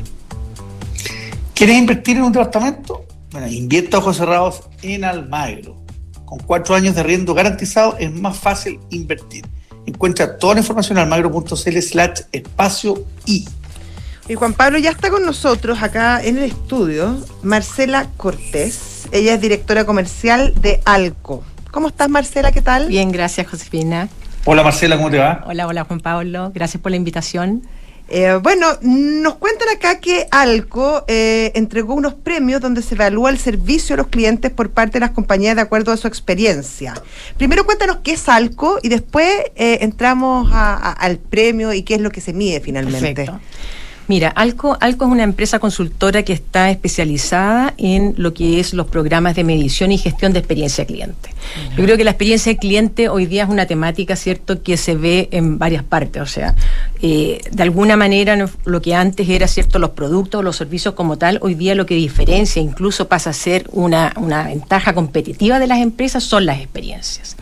¿Quieres 1.56 1.76
invertir 1.76 2.18
en 2.18 2.24
un 2.24 2.32
departamento? 2.32 3.04
Bueno, 3.32 3.48
invierta 3.48 3.98
ojos 3.98 4.18
cerrados 4.18 4.62
en 4.84 5.06
Almagro. 5.06 5.76
Con 6.24 6.38
cuatro 6.38 6.76
años 6.76 6.94
de 6.94 7.02
arriendo 7.02 7.34
garantizado 7.34 7.98
es 7.98 8.14
más 8.14 8.38
fácil 8.38 8.80
invertir. 8.92 9.44
Encuentra 9.86 10.38
toda 10.38 10.56
la 10.56 10.60
información 10.62 10.98
en 10.98 11.04
almagro.cl 11.04 11.82
slash 11.82 12.22
espacio 12.32 13.06
y. 13.26 13.48
Y 14.28 14.36
Juan 14.36 14.54
Pablo 14.54 14.78
ya 14.78 14.92
está 14.92 15.10
con 15.10 15.26
nosotros 15.26 15.82
acá 15.82 16.22
en 16.24 16.38
el 16.38 16.46
estudio, 16.46 17.18
Marcela 17.44 18.08
Cortés. 18.18 19.08
Ella 19.12 19.34
es 19.34 19.42
directora 19.42 19.86
comercial 19.86 20.54
de 20.62 20.80
Alco. 20.86 21.44
¿Cómo 21.72 21.88
estás, 21.88 22.10
Marcela? 22.10 22.52
¿Qué 22.52 22.62
tal? 22.62 22.88
Bien, 22.88 23.12
gracias 23.12 23.48
Josefina. 23.48 24.10
Hola 24.46 24.64
Marcela, 24.64 24.98
¿cómo 24.98 25.10
te 25.12 25.18
va? 25.18 25.44
Hola, 25.48 25.68
hola 25.68 25.84
Juan 25.84 26.00
Pablo. 26.00 26.52
Gracias 26.54 26.82
por 26.82 26.92
la 26.92 26.98
invitación. 26.98 27.64
Eh, 28.14 28.38
bueno, 28.44 28.68
nos 28.82 29.36
cuentan 29.36 29.70
acá 29.70 30.00
que 30.02 30.28
Alco 30.32 31.06
eh, 31.08 31.52
entregó 31.56 31.94
unos 31.94 32.14
premios 32.14 32.60
donde 32.60 32.82
se 32.82 32.96
evalúa 32.96 33.30
el 33.30 33.38
servicio 33.40 33.94
a 33.94 33.98
los 33.98 34.08
clientes 34.08 34.52
por 34.52 34.70
parte 34.70 34.94
de 34.94 35.00
las 35.00 35.12
compañías 35.12 35.56
de 35.56 35.62
acuerdo 35.62 35.94
a 35.94 35.98
su 35.98 36.08
experiencia. 36.08 36.94
Primero 37.38 37.66
cuéntanos 37.66 38.00
qué 38.04 38.12
es 38.14 38.28
Alco 38.28 38.80
y 38.84 38.90
después 38.90 39.30
eh, 39.56 39.78
entramos 39.82 40.50
a- 40.52 40.92
al 40.92 41.20
premio 41.20 41.72
y 41.72 41.84
qué 41.84 41.96
es 41.96 42.02
lo 42.02 42.10
que 42.12 42.20
se 42.20 42.34
mide 42.34 42.60
finalmente. 42.60 43.24
Mira, 44.12 44.28
Alco, 44.28 44.76
Alco 44.82 45.06
es 45.06 45.12
una 45.14 45.24
empresa 45.24 45.60
consultora 45.60 46.24
que 46.24 46.34
está 46.34 46.70
especializada 46.70 47.74
en 47.78 48.14
lo 48.18 48.34
que 48.34 48.60
es 48.60 48.74
los 48.74 48.88
programas 48.88 49.38
de 49.38 49.46
medición 49.46 49.94
y 49.94 49.98
gestión 49.98 50.34
de 50.34 50.40
experiencia 50.40 50.84
cliente. 50.84 51.30
Yo 51.78 51.86
creo 51.86 51.96
que 51.96 52.04
la 52.04 52.12
experiencia 52.12 52.54
cliente 52.58 53.08
hoy 53.08 53.26
día 53.26 53.44
es 53.44 53.50
una 53.50 53.68
temática, 53.68 54.18
¿cierto?, 54.18 54.64
que 54.64 54.76
se 54.76 54.96
ve 54.96 55.30
en 55.32 55.58
varias 55.58 55.84
partes. 55.86 56.22
O 56.22 56.26
sea, 56.26 56.56
eh, 57.02 57.40
de 57.50 57.64
alguna 57.64 57.96
manera 57.96 58.50
lo 58.66 58.82
que 58.82 58.96
antes 58.96 59.30
era, 59.30 59.48
¿cierto?, 59.48 59.80
los 59.80 59.92
productos 59.92 60.40
o 60.40 60.44
los 60.44 60.58
servicios 60.58 60.94
como 60.94 61.18
tal, 61.18 61.40
hoy 61.42 61.56
día 61.56 61.74
lo 61.74 61.86
que 61.86 61.96
diferencia, 61.96 62.62
incluso 62.62 63.08
pasa 63.08 63.30
a 63.30 63.34
ser 63.34 63.70
una, 63.72 64.12
una 64.18 64.44
ventaja 64.44 64.94
competitiva 64.94 65.58
de 65.58 65.68
las 65.68 65.80
empresas, 65.80 66.22
son 66.22 66.46
las 66.46 66.60
experiencias. 66.60 67.38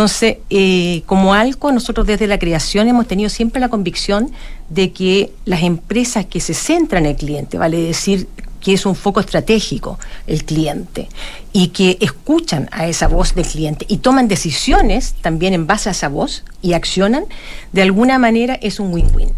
Entonces, 0.00 0.38
eh, 0.48 1.02
como 1.04 1.34
ALCO, 1.34 1.72
nosotros 1.72 2.06
desde 2.06 2.26
la 2.26 2.38
creación 2.38 2.88
hemos 2.88 3.06
tenido 3.06 3.28
siempre 3.28 3.60
la 3.60 3.68
convicción 3.68 4.30
de 4.70 4.92
que 4.92 5.30
las 5.44 5.62
empresas 5.62 6.24
que 6.24 6.40
se 6.40 6.54
centran 6.54 7.04
en 7.04 7.10
el 7.10 7.16
cliente, 7.18 7.58
vale 7.58 7.76
decir 7.76 8.26
que 8.62 8.72
es 8.72 8.86
un 8.86 8.94
foco 8.94 9.20
estratégico 9.20 9.98
el 10.26 10.46
cliente 10.46 11.10
y 11.52 11.68
que 11.68 11.98
escuchan 12.00 12.70
a 12.72 12.86
esa 12.86 13.08
voz 13.08 13.34
del 13.34 13.44
cliente 13.44 13.84
y 13.90 13.98
toman 13.98 14.26
decisiones 14.26 15.16
también 15.20 15.52
en 15.52 15.66
base 15.66 15.90
a 15.90 15.92
esa 15.92 16.08
voz 16.08 16.44
y 16.62 16.72
accionan, 16.72 17.26
de 17.72 17.82
alguna 17.82 18.18
manera 18.18 18.54
es 18.54 18.80
un 18.80 18.94
win-win. 18.94 19.34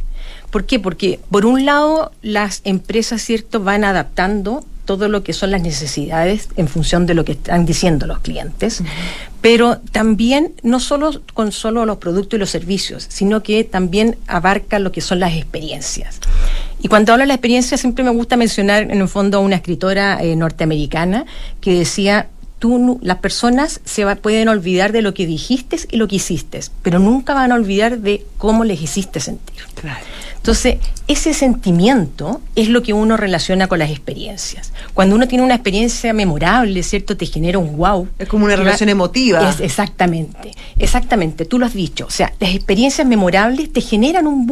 ¿Por 0.52 0.64
qué? 0.64 0.78
Porque 0.78 1.18
por 1.28 1.44
un 1.44 1.66
lado 1.66 2.12
las 2.22 2.60
empresas, 2.62 3.20
¿cierto?, 3.20 3.64
van 3.64 3.82
adaptando 3.82 4.64
todo 4.84 5.08
lo 5.08 5.22
que 5.22 5.32
son 5.32 5.50
las 5.50 5.62
necesidades 5.62 6.48
en 6.56 6.68
función 6.68 7.06
de 7.06 7.14
lo 7.14 7.24
que 7.24 7.32
están 7.32 7.64
diciendo 7.66 8.06
los 8.06 8.18
clientes, 8.18 8.82
pero 9.40 9.78
también 9.92 10.52
no 10.62 10.80
solo 10.80 11.22
con 11.34 11.52
solo 11.52 11.86
los 11.86 11.98
productos 11.98 12.36
y 12.36 12.40
los 12.40 12.50
servicios, 12.50 13.06
sino 13.08 13.42
que 13.42 13.64
también 13.64 14.16
abarca 14.26 14.78
lo 14.78 14.92
que 14.92 15.00
son 15.00 15.20
las 15.20 15.34
experiencias. 15.34 16.20
Y 16.80 16.88
cuando 16.88 17.12
hablo 17.12 17.22
de 17.22 17.28
la 17.28 17.34
experiencia 17.34 17.76
siempre 17.76 18.04
me 18.04 18.10
gusta 18.10 18.36
mencionar 18.36 18.82
en 18.82 19.00
el 19.00 19.08
fondo 19.08 19.38
a 19.38 19.40
una 19.40 19.56
escritora 19.56 20.18
eh, 20.20 20.34
norteamericana 20.34 21.26
que 21.60 21.78
decía 21.78 22.28
tú 22.62 23.00
las 23.02 23.18
personas 23.18 23.80
se 23.84 24.04
va- 24.04 24.14
pueden 24.14 24.46
olvidar 24.46 24.92
de 24.92 25.02
lo 25.02 25.14
que 25.14 25.26
dijiste 25.26 25.78
y 25.90 25.96
lo 25.96 26.06
que 26.06 26.14
hiciste, 26.16 26.60
pero 26.82 27.00
nunca 27.00 27.34
van 27.34 27.50
a 27.50 27.56
olvidar 27.56 27.98
de 27.98 28.24
cómo 28.38 28.62
les 28.62 28.80
hiciste 28.80 29.18
sentir. 29.18 29.56
Claro. 29.74 29.98
Entonces, 30.36 30.76
ese 31.08 31.34
sentimiento 31.34 32.40
es 32.54 32.68
lo 32.68 32.82
que 32.84 32.92
uno 32.92 33.16
relaciona 33.16 33.66
con 33.66 33.80
las 33.80 33.90
experiencias. 33.90 34.72
Cuando 34.94 35.16
uno 35.16 35.26
tiene 35.26 35.42
una 35.44 35.54
experiencia 35.54 36.12
memorable, 36.12 36.84
¿cierto? 36.84 37.16
Te 37.16 37.26
genera 37.26 37.58
un 37.58 37.76
wow. 37.76 38.06
Es 38.20 38.28
como 38.28 38.44
una 38.44 38.54
Que 38.54 38.58
va- 38.60 38.64
relación 38.66 38.88
emotiva. 38.88 39.50
Es- 39.50 39.58
exactamente, 39.60 40.52
exactamente, 40.78 41.44
tú 41.44 41.58
lo 41.58 41.66
has 41.66 41.74
dicho. 41.74 42.06
O 42.06 42.10
sea, 42.10 42.32
las 42.38 42.54
experiencias 42.54 43.04
memorables 43.06 43.72
te 43.72 43.80
generan 43.80 44.28
un, 44.28 44.46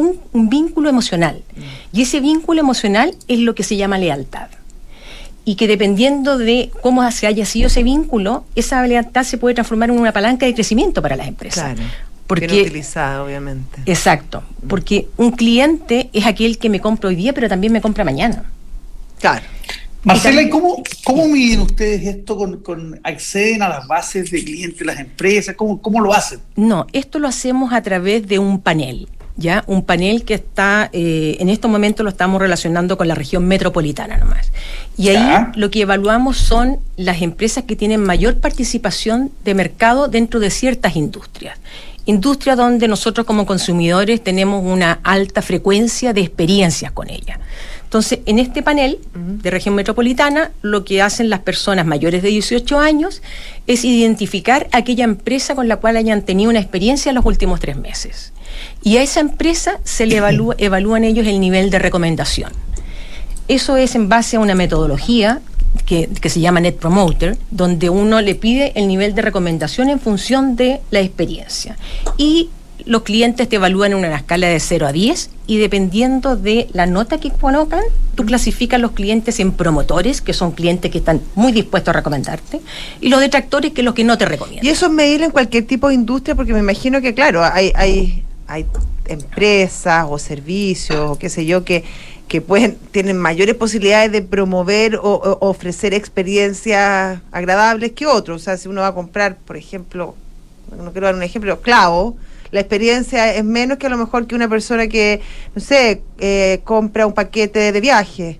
vínculo 0.50 0.88
emocional. 0.88 1.42
Y 1.92 2.02
ese 2.02 2.18
vínculo 2.20 2.58
emocional 2.60 3.14
es 3.28 3.38
lo 3.38 3.54
que 3.54 3.62
se 3.62 3.76
llama 3.76 3.98
lealtad. 3.98 4.48
Y 5.44 5.54
que 5.56 5.66
dependiendo 5.66 6.38
de 6.38 6.70
cómo 6.82 7.10
se 7.10 7.26
haya 7.26 7.44
sido 7.46 7.68
ese 7.68 7.82
vínculo, 7.82 8.44
esa 8.54 8.86
lealtad 8.86 9.24
se 9.24 9.38
puede 9.38 9.54
transformar 9.54 9.90
en 9.90 9.98
una 9.98 10.12
palanca 10.12 10.46
de 10.46 10.54
crecimiento 10.54 11.00
para 11.02 11.16
las 11.16 11.28
empresas. 11.28 11.74
Claro. 11.74 11.88
Porque 12.26 12.46
Bien 12.46 12.66
utilizada, 12.66 13.24
obviamente. 13.24 13.80
Exacto, 13.86 14.44
porque 14.68 15.08
un 15.16 15.32
cliente 15.32 16.10
es 16.12 16.26
aquel 16.26 16.58
que 16.58 16.68
me 16.68 16.78
compra 16.80 17.08
hoy 17.08 17.16
día, 17.16 17.32
pero 17.32 17.48
también 17.48 17.72
me 17.72 17.80
compra 17.80 18.04
mañana. 18.04 18.44
Claro. 19.18 19.42
Marcela, 20.04 20.40
Y 20.40 20.46
¿y 20.46 20.48
cómo, 20.50 20.82
cómo 21.04 21.26
miden 21.28 21.60
ustedes 21.60 22.02
esto? 22.06 22.36
Con, 22.36 22.62
con- 22.62 23.00
¿Acceden 23.02 23.62
a 23.62 23.68
las 23.68 23.86
bases 23.88 24.30
de 24.30 24.42
clientes 24.44 24.78
de 24.78 24.84
las 24.86 24.98
empresas? 25.00 25.54
¿Cómo, 25.56 25.82
¿Cómo 25.82 26.00
lo 26.00 26.14
hacen? 26.14 26.38
No, 26.56 26.86
esto 26.92 27.18
lo 27.18 27.28
hacemos 27.28 27.72
a 27.72 27.82
través 27.82 28.26
de 28.28 28.38
un 28.38 28.60
panel, 28.60 29.08
¿ya? 29.40 29.64
Un 29.66 29.82
panel 29.82 30.24
que 30.24 30.34
está, 30.34 30.90
eh, 30.92 31.36
en 31.40 31.48
estos 31.48 31.70
momentos 31.70 32.04
lo 32.04 32.10
estamos 32.10 32.40
relacionando 32.40 32.96
con 32.96 33.08
la 33.08 33.14
región 33.14 33.46
metropolitana 33.48 34.18
nomás. 34.18 34.52
Y 34.96 35.08
ahí 35.08 35.16
Ya. 35.16 35.52
lo 35.56 35.70
que 35.70 35.80
evaluamos 35.80 36.36
son 36.36 36.78
las 36.96 37.22
empresas 37.22 37.64
que 37.64 37.74
tienen 37.74 38.02
mayor 38.02 38.38
participación 38.38 39.32
de 39.44 39.54
mercado 39.54 40.08
dentro 40.08 40.38
de 40.38 40.50
ciertas 40.50 40.94
industrias. 40.94 41.58
Industrias 42.06 42.56
donde 42.56 42.86
nosotros 42.88 43.26
como 43.26 43.46
consumidores 43.46 44.22
tenemos 44.22 44.64
una 44.64 45.00
alta 45.02 45.42
frecuencia 45.42 46.12
de 46.12 46.20
experiencias 46.22 46.92
con 46.92 47.08
ellas. 47.10 47.38
Entonces, 47.84 48.20
en 48.26 48.38
este 48.38 48.62
panel 48.62 48.98
de 49.14 49.50
región 49.50 49.74
metropolitana, 49.74 50.52
lo 50.62 50.84
que 50.84 51.02
hacen 51.02 51.28
las 51.28 51.40
personas 51.40 51.86
mayores 51.86 52.22
de 52.22 52.28
18 52.28 52.78
años 52.78 53.20
es 53.66 53.84
identificar 53.84 54.68
aquella 54.70 55.04
empresa 55.04 55.54
con 55.56 55.66
la 55.66 55.76
cual 55.76 55.96
hayan 55.96 56.22
tenido 56.22 56.50
una 56.50 56.60
experiencia 56.60 57.10
en 57.10 57.16
los 57.16 57.24
últimos 57.26 57.58
tres 57.58 57.76
meses. 57.76 58.32
Y 58.82 58.96
a 58.96 59.02
esa 59.02 59.20
empresa 59.20 59.78
se 59.84 60.06
le 60.06 60.16
evalúa, 60.16 60.54
evalúan 60.58 61.04
ellos 61.04 61.26
el 61.26 61.40
nivel 61.40 61.70
de 61.70 61.78
recomendación. 61.78 62.52
Eso 63.48 63.76
es 63.76 63.94
en 63.94 64.08
base 64.08 64.36
a 64.36 64.40
una 64.40 64.54
metodología 64.54 65.40
que, 65.86 66.08
que 66.20 66.28
se 66.28 66.40
llama 66.40 66.60
Net 66.60 66.76
Promoter, 66.76 67.36
donde 67.50 67.90
uno 67.90 68.20
le 68.20 68.34
pide 68.34 68.72
el 68.76 68.86
nivel 68.86 69.14
de 69.14 69.22
recomendación 69.22 69.88
en 69.88 70.00
función 70.00 70.56
de 70.56 70.80
la 70.90 71.00
experiencia. 71.00 71.76
Y 72.16 72.50
los 72.86 73.02
clientes 73.02 73.48
te 73.48 73.56
evalúan 73.56 73.92
en 73.92 73.98
una 73.98 74.14
escala 74.14 74.48
de 74.48 74.60
0 74.60 74.86
a 74.86 74.92
10 74.92 75.30
y 75.46 75.58
dependiendo 75.58 76.36
de 76.36 76.68
la 76.72 76.86
nota 76.86 77.18
que 77.18 77.30
colocan, 77.30 77.82
tú 78.14 78.24
clasificas 78.24 78.80
los 78.80 78.92
clientes 78.92 79.40
en 79.40 79.52
promotores, 79.52 80.20
que 80.20 80.32
son 80.32 80.52
clientes 80.52 80.90
que 80.90 80.98
están 80.98 81.20
muy 81.34 81.52
dispuestos 81.52 81.92
a 81.92 81.98
recomendarte, 81.98 82.60
y 83.00 83.08
los 83.08 83.20
detractores, 83.20 83.72
que 83.72 83.78
son 83.78 83.86
los 83.86 83.94
que 83.94 84.04
no 84.04 84.16
te 84.16 84.26
recomiendan. 84.26 84.64
Y 84.64 84.68
eso 84.68 84.86
es 84.86 84.92
medible 84.92 85.26
en 85.26 85.30
cualquier 85.30 85.66
tipo 85.66 85.88
de 85.88 85.94
industria, 85.94 86.34
porque 86.34 86.52
me 86.52 86.60
imagino 86.60 87.00
que, 87.00 87.14
claro, 87.14 87.44
hay, 87.44 87.72
hay, 87.74 88.22
hay 88.50 88.66
empresas 89.06 90.06
o 90.08 90.18
servicios 90.18 91.10
o 91.10 91.18
qué 91.18 91.28
sé 91.28 91.46
yo 91.46 91.64
que 91.64 91.84
que 92.30 92.40
pueden, 92.40 92.78
tienen 92.92 93.18
mayores 93.18 93.56
posibilidades 93.56 94.12
de 94.12 94.22
promover 94.22 94.94
o, 94.94 95.00
o 95.02 95.48
ofrecer 95.48 95.94
experiencias 95.94 97.18
agradables 97.32 97.90
que 97.90 98.06
otros. 98.06 98.40
O 98.40 98.44
sea, 98.44 98.56
si 98.56 98.68
uno 98.68 98.82
va 98.82 98.86
a 98.86 98.94
comprar, 98.94 99.36
por 99.36 99.56
ejemplo, 99.56 100.14
no 100.76 100.92
quiero 100.92 101.08
dar 101.08 101.16
un 101.16 101.24
ejemplo, 101.24 101.60
clavo, 101.60 102.16
la 102.52 102.60
experiencia 102.60 103.34
es 103.34 103.44
menos 103.44 103.78
que 103.78 103.88
a 103.88 103.90
lo 103.90 103.98
mejor 103.98 104.28
que 104.28 104.36
una 104.36 104.48
persona 104.48 104.86
que, 104.86 105.20
no 105.56 105.60
sé, 105.60 106.02
eh, 106.20 106.60
compra 106.62 107.04
un 107.04 107.14
paquete 107.14 107.72
de 107.72 107.80
viaje. 107.80 108.38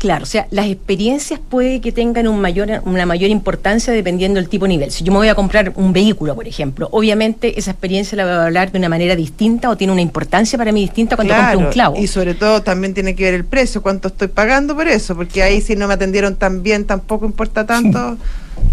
Claro, 0.00 0.22
o 0.22 0.26
sea, 0.26 0.46
las 0.50 0.66
experiencias 0.66 1.38
puede 1.38 1.82
que 1.82 1.92
tengan 1.92 2.26
un 2.26 2.40
mayor, 2.40 2.80
una 2.86 3.04
mayor 3.04 3.28
importancia 3.28 3.92
dependiendo 3.92 4.40
del 4.40 4.48
tipo 4.48 4.64
de 4.64 4.70
nivel. 4.70 4.90
Si 4.90 5.04
yo 5.04 5.12
me 5.12 5.18
voy 5.18 5.28
a 5.28 5.34
comprar 5.34 5.74
un 5.76 5.92
vehículo, 5.92 6.34
por 6.34 6.48
ejemplo, 6.48 6.88
obviamente 6.90 7.58
esa 7.58 7.72
experiencia 7.72 8.16
la 8.16 8.24
voy 8.24 8.32
a 8.32 8.46
hablar 8.46 8.72
de 8.72 8.78
una 8.78 8.88
manera 8.88 9.14
distinta 9.14 9.68
o 9.68 9.76
tiene 9.76 9.92
una 9.92 10.00
importancia 10.00 10.56
para 10.56 10.72
mí 10.72 10.80
distinta 10.80 11.16
cuando 11.16 11.34
compro 11.34 11.58
un 11.58 11.66
clavo. 11.66 11.98
Y 11.98 12.06
sobre 12.06 12.32
todo 12.32 12.62
también 12.62 12.94
tiene 12.94 13.14
que 13.14 13.24
ver 13.24 13.34
el 13.34 13.44
precio, 13.44 13.82
cuánto 13.82 14.08
estoy 14.08 14.28
pagando 14.28 14.74
por 14.74 14.88
eso, 14.88 15.14
porque 15.14 15.42
ahí 15.42 15.60
si 15.60 15.76
no 15.76 15.86
me 15.86 15.92
atendieron 15.92 16.34
tan 16.34 16.62
bien 16.62 16.86
tampoco 16.86 17.26
importa 17.26 17.66
tanto. 17.66 18.16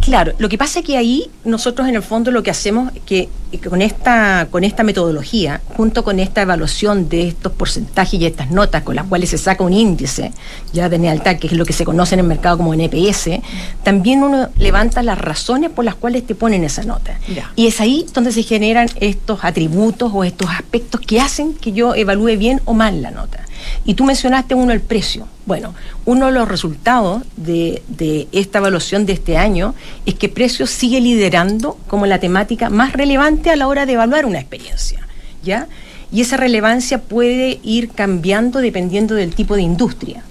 Claro, 0.02 0.32
lo 0.38 0.48
que 0.48 0.58
pasa 0.58 0.80
es 0.80 0.86
que 0.86 0.96
ahí 0.96 1.30
nosotros 1.44 1.88
en 1.88 1.96
el 1.96 2.02
fondo 2.02 2.32
lo 2.32 2.42
que 2.42 2.50
hacemos 2.50 2.94
que 3.06 3.28
con 3.70 3.82
esta 3.82 4.48
con 4.50 4.64
esta 4.64 4.84
metodología, 4.84 5.60
junto 5.76 6.04
con 6.06 6.20
esta 6.20 6.42
evaluación 6.42 7.10
de 7.10 7.28
estos 7.28 7.52
porcentajes 7.52 8.20
y 8.20 8.26
estas 8.26 8.50
notas 8.50 8.84
con 8.84 8.96
las 8.96 9.06
cuales 9.06 9.30
se 9.30 9.38
saca 9.38 9.66
un 9.66 9.74
índice 9.74 10.32
ya 10.72 10.88
de 10.88 10.98
lealtad, 10.98 11.38
que 11.38 11.48
es 11.48 11.54
lo 11.54 11.66
que 11.66 11.74
se 11.74 11.84
conoce 11.84 12.16
en 12.16 12.20
el 12.20 12.26
mercado 12.26 12.58
como 12.58 12.74
NPS, 12.74 13.42
también 13.84 14.24
uno 14.24 14.50
levanta 14.58 15.04
las 15.04 15.18
razones 15.18 15.72
por 15.72 15.84
las 15.84 15.96
cuales 15.96 16.26
te 16.26 16.36
ponen 16.36 16.64
esa 16.64 16.84
nota. 16.84 17.20
Y 17.58 17.68
es 17.68 17.82
ahí 17.82 18.06
donde 18.14 18.32
se 18.32 18.44
generan 18.44 18.90
estos 19.02 19.44
atributos 19.44 20.12
o 20.14 20.24
estos 20.24 20.50
aspectos 20.50 21.02
que 21.02 21.20
hacen 21.20 21.54
que 21.54 21.74
yo 21.74 21.96
evalúe 21.96 22.38
bien 22.38 22.62
o 22.64 22.74
mal 22.74 23.02
la 23.02 23.12
nota. 23.12 23.46
Y 23.86 23.94
tú 23.94 24.04
mencionaste 24.04 24.56
uno 24.56 24.74
el 24.74 24.82
precio. 24.82 25.28
Bueno, 25.46 25.74
uno 26.06 26.28
de 26.28 26.32
los 26.32 26.48
resultados 26.48 27.24
de, 27.36 28.28
esta 28.32 28.60
evaluación 28.60 29.06
de 29.06 29.14
este 29.14 29.38
año 29.38 29.76
es 30.06 30.16
que 30.16 30.30
precio 30.30 30.68
sigue 30.68 31.00
liderando 31.02 31.78
como 31.88 32.06
la 32.06 32.20
temática 32.20 32.70
más 32.70 32.94
relevante 32.94 33.50
a 33.50 33.56
la 33.56 33.68
hora 33.68 33.86
de 33.86 33.94
evaluar 33.94 34.26
una 34.26 34.40
experiencia. 34.40 35.08
¿Ya? 35.44 35.68
Y 36.12 36.22
esa 36.22 36.38
relevancia 36.38 37.02
puede 37.02 37.60
ir 37.64 37.90
cambiando 37.90 38.60
dependiendo 38.60 39.16
del 39.16 39.34
tipo 39.36 39.56
de 39.56 39.62
industria. 39.62 40.24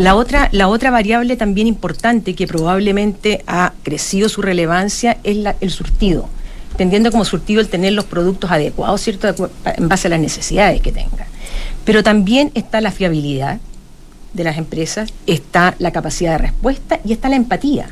La 0.00 0.14
otra, 0.14 0.48
la 0.52 0.68
otra 0.68 0.90
variable 0.90 1.36
también 1.36 1.66
importante 1.66 2.34
que 2.34 2.46
probablemente 2.46 3.44
ha 3.46 3.74
crecido 3.82 4.28
su 4.28 4.40
relevancia 4.40 5.18
es 5.24 5.36
el 5.60 5.70
surtido, 5.70 6.28
entendiendo 6.72 7.10
como 7.10 7.26
surtido 7.26 7.60
el 7.60 7.68
tener 7.68 7.92
los 7.92 8.06
productos 8.06 8.50
adecuados, 8.50 9.02
¿cierto? 9.02 9.50
En 9.64 9.88
base 9.88 10.06
a 10.08 10.10
las 10.10 10.20
necesidades 10.20 10.80
que 10.80 10.90
tenga. 10.90 11.26
Pero 11.84 12.02
también 12.02 12.50
está 12.54 12.80
la 12.80 12.90
fiabilidad 12.90 13.58
de 14.32 14.44
las 14.44 14.58
empresas, 14.58 15.12
está 15.26 15.74
la 15.78 15.90
capacidad 15.90 16.32
de 16.32 16.38
respuesta 16.38 17.00
y 17.04 17.12
está 17.12 17.28
la 17.28 17.36
empatía. 17.36 17.88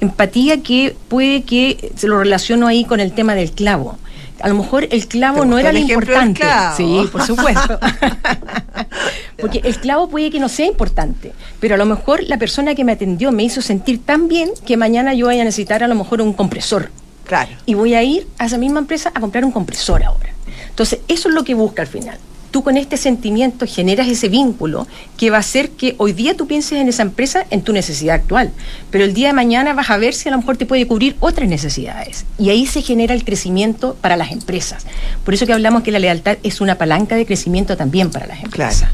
Empatía 0.00 0.62
que 0.62 0.96
puede 1.08 1.42
que 1.42 1.92
se 1.96 2.06
lo 2.06 2.18
relaciono 2.18 2.66
ahí 2.66 2.84
con 2.84 3.00
el 3.00 3.12
tema 3.12 3.34
del 3.34 3.50
clavo. 3.52 3.98
A 4.40 4.48
lo 4.48 4.54
mejor 4.54 4.86
el 4.90 5.08
clavo 5.08 5.46
no 5.46 5.58
era 5.58 5.72
lo 5.72 5.78
importante. 5.78 6.44
Sí, 6.76 7.08
por 7.10 7.22
supuesto. 7.22 7.78
Porque 9.40 9.62
el 9.64 9.78
clavo 9.78 10.08
puede 10.08 10.30
que 10.30 10.38
no 10.38 10.48
sea 10.48 10.66
importante, 10.66 11.32
pero 11.60 11.74
a 11.74 11.78
lo 11.78 11.84
mejor 11.84 12.22
la 12.24 12.38
persona 12.38 12.74
que 12.74 12.84
me 12.84 12.92
atendió 12.92 13.32
me 13.32 13.42
hizo 13.42 13.60
sentir 13.60 14.02
tan 14.04 14.28
bien 14.28 14.50
que 14.64 14.76
mañana 14.76 15.14
yo 15.14 15.26
voy 15.26 15.38
a 15.38 15.44
necesitar 15.44 15.82
a 15.82 15.88
lo 15.88 15.94
mejor 15.94 16.22
un 16.22 16.32
compresor. 16.32 16.90
Claro. 17.24 17.50
Y 17.66 17.74
voy 17.74 17.94
a 17.94 18.02
ir 18.02 18.26
a 18.38 18.46
esa 18.46 18.56
misma 18.56 18.78
empresa 18.78 19.10
a 19.14 19.20
comprar 19.20 19.44
un 19.44 19.52
compresor 19.52 20.02
ahora. 20.04 20.30
Entonces, 20.68 21.00
eso 21.08 21.28
es 21.28 21.34
lo 21.34 21.44
que 21.44 21.54
busca 21.54 21.82
al 21.82 21.88
final 21.88 22.18
tú 22.50 22.62
con 22.62 22.76
este 22.76 22.96
sentimiento 22.96 23.66
generas 23.66 24.08
ese 24.08 24.28
vínculo 24.28 24.86
que 25.16 25.30
va 25.30 25.38
a 25.38 25.40
hacer 25.40 25.70
que 25.70 25.94
hoy 25.98 26.12
día 26.12 26.34
tú 26.34 26.46
pienses 26.46 26.80
en 26.80 26.88
esa 26.88 27.02
empresa 27.02 27.46
en 27.50 27.62
tu 27.62 27.72
necesidad 27.72 28.16
actual, 28.16 28.52
pero 28.90 29.04
el 29.04 29.14
día 29.14 29.28
de 29.28 29.32
mañana 29.32 29.74
vas 29.74 29.90
a 29.90 29.96
ver 29.96 30.14
si 30.14 30.28
a 30.28 30.32
lo 30.32 30.38
mejor 30.38 30.56
te 30.56 30.66
puede 30.66 30.86
cubrir 30.86 31.16
otras 31.20 31.48
necesidades. 31.48 32.24
Y 32.38 32.50
ahí 32.50 32.66
se 32.66 32.82
genera 32.82 33.14
el 33.14 33.24
crecimiento 33.24 33.96
para 34.00 34.16
las 34.16 34.32
empresas. 34.32 34.86
Por 35.24 35.34
eso 35.34 35.46
que 35.46 35.52
hablamos 35.52 35.82
que 35.82 35.90
la 35.90 35.98
lealtad 35.98 36.38
es 36.42 36.60
una 36.60 36.76
palanca 36.76 37.16
de 37.16 37.26
crecimiento 37.26 37.76
también 37.76 38.10
para 38.10 38.26
las 38.26 38.42
empresas. 38.42 38.90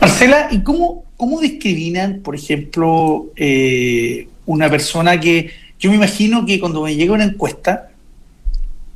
Marcela, 0.00 0.48
¿y 0.50 0.60
cómo, 0.62 1.04
cómo 1.16 1.40
discriminan, 1.40 2.20
por 2.20 2.34
ejemplo, 2.34 3.26
eh, 3.36 4.28
una 4.46 4.70
persona 4.70 5.18
que 5.20 5.50
yo 5.78 5.90
me 5.90 5.96
imagino 5.96 6.46
que 6.46 6.60
cuando 6.60 6.82
me 6.82 6.94
llega 6.94 7.12
una 7.12 7.24
encuesta, 7.24 7.90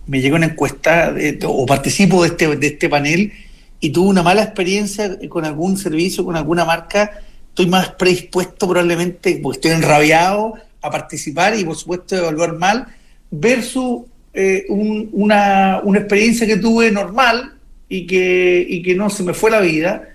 me 0.06 0.20
llega 0.20 0.36
una 0.36 0.46
encuesta 0.46 1.14
o 1.44 1.66
participo 1.66 2.22
de 2.22 2.28
este, 2.28 2.56
de 2.56 2.66
este 2.66 2.88
panel, 2.88 3.32
y 3.80 3.90
tuve 3.90 4.08
una 4.08 4.22
mala 4.22 4.42
experiencia 4.42 5.18
con 5.28 5.44
algún 5.44 5.76
servicio, 5.76 6.24
con 6.24 6.36
alguna 6.36 6.64
marca, 6.64 7.20
estoy 7.48 7.66
más 7.66 7.90
predispuesto 7.90 8.68
probablemente, 8.68 9.38
porque 9.42 9.58
estoy 9.58 9.70
enrabiado 9.72 10.54
a 10.80 10.90
participar 10.90 11.58
y 11.58 11.64
por 11.64 11.76
supuesto 11.76 12.16
evaluar 12.16 12.56
mal, 12.56 12.86
versus 13.30 14.02
eh, 14.32 14.66
una, 14.68 15.80
una, 15.82 15.98
experiencia 15.98 16.46
que 16.46 16.56
tuve 16.56 16.90
normal 16.90 17.54
y 17.88 18.06
que, 18.06 18.64
y 18.68 18.82
que 18.82 18.94
no 18.94 19.10
se 19.10 19.22
me 19.22 19.34
fue 19.34 19.50
la 19.50 19.60
vida. 19.60 20.08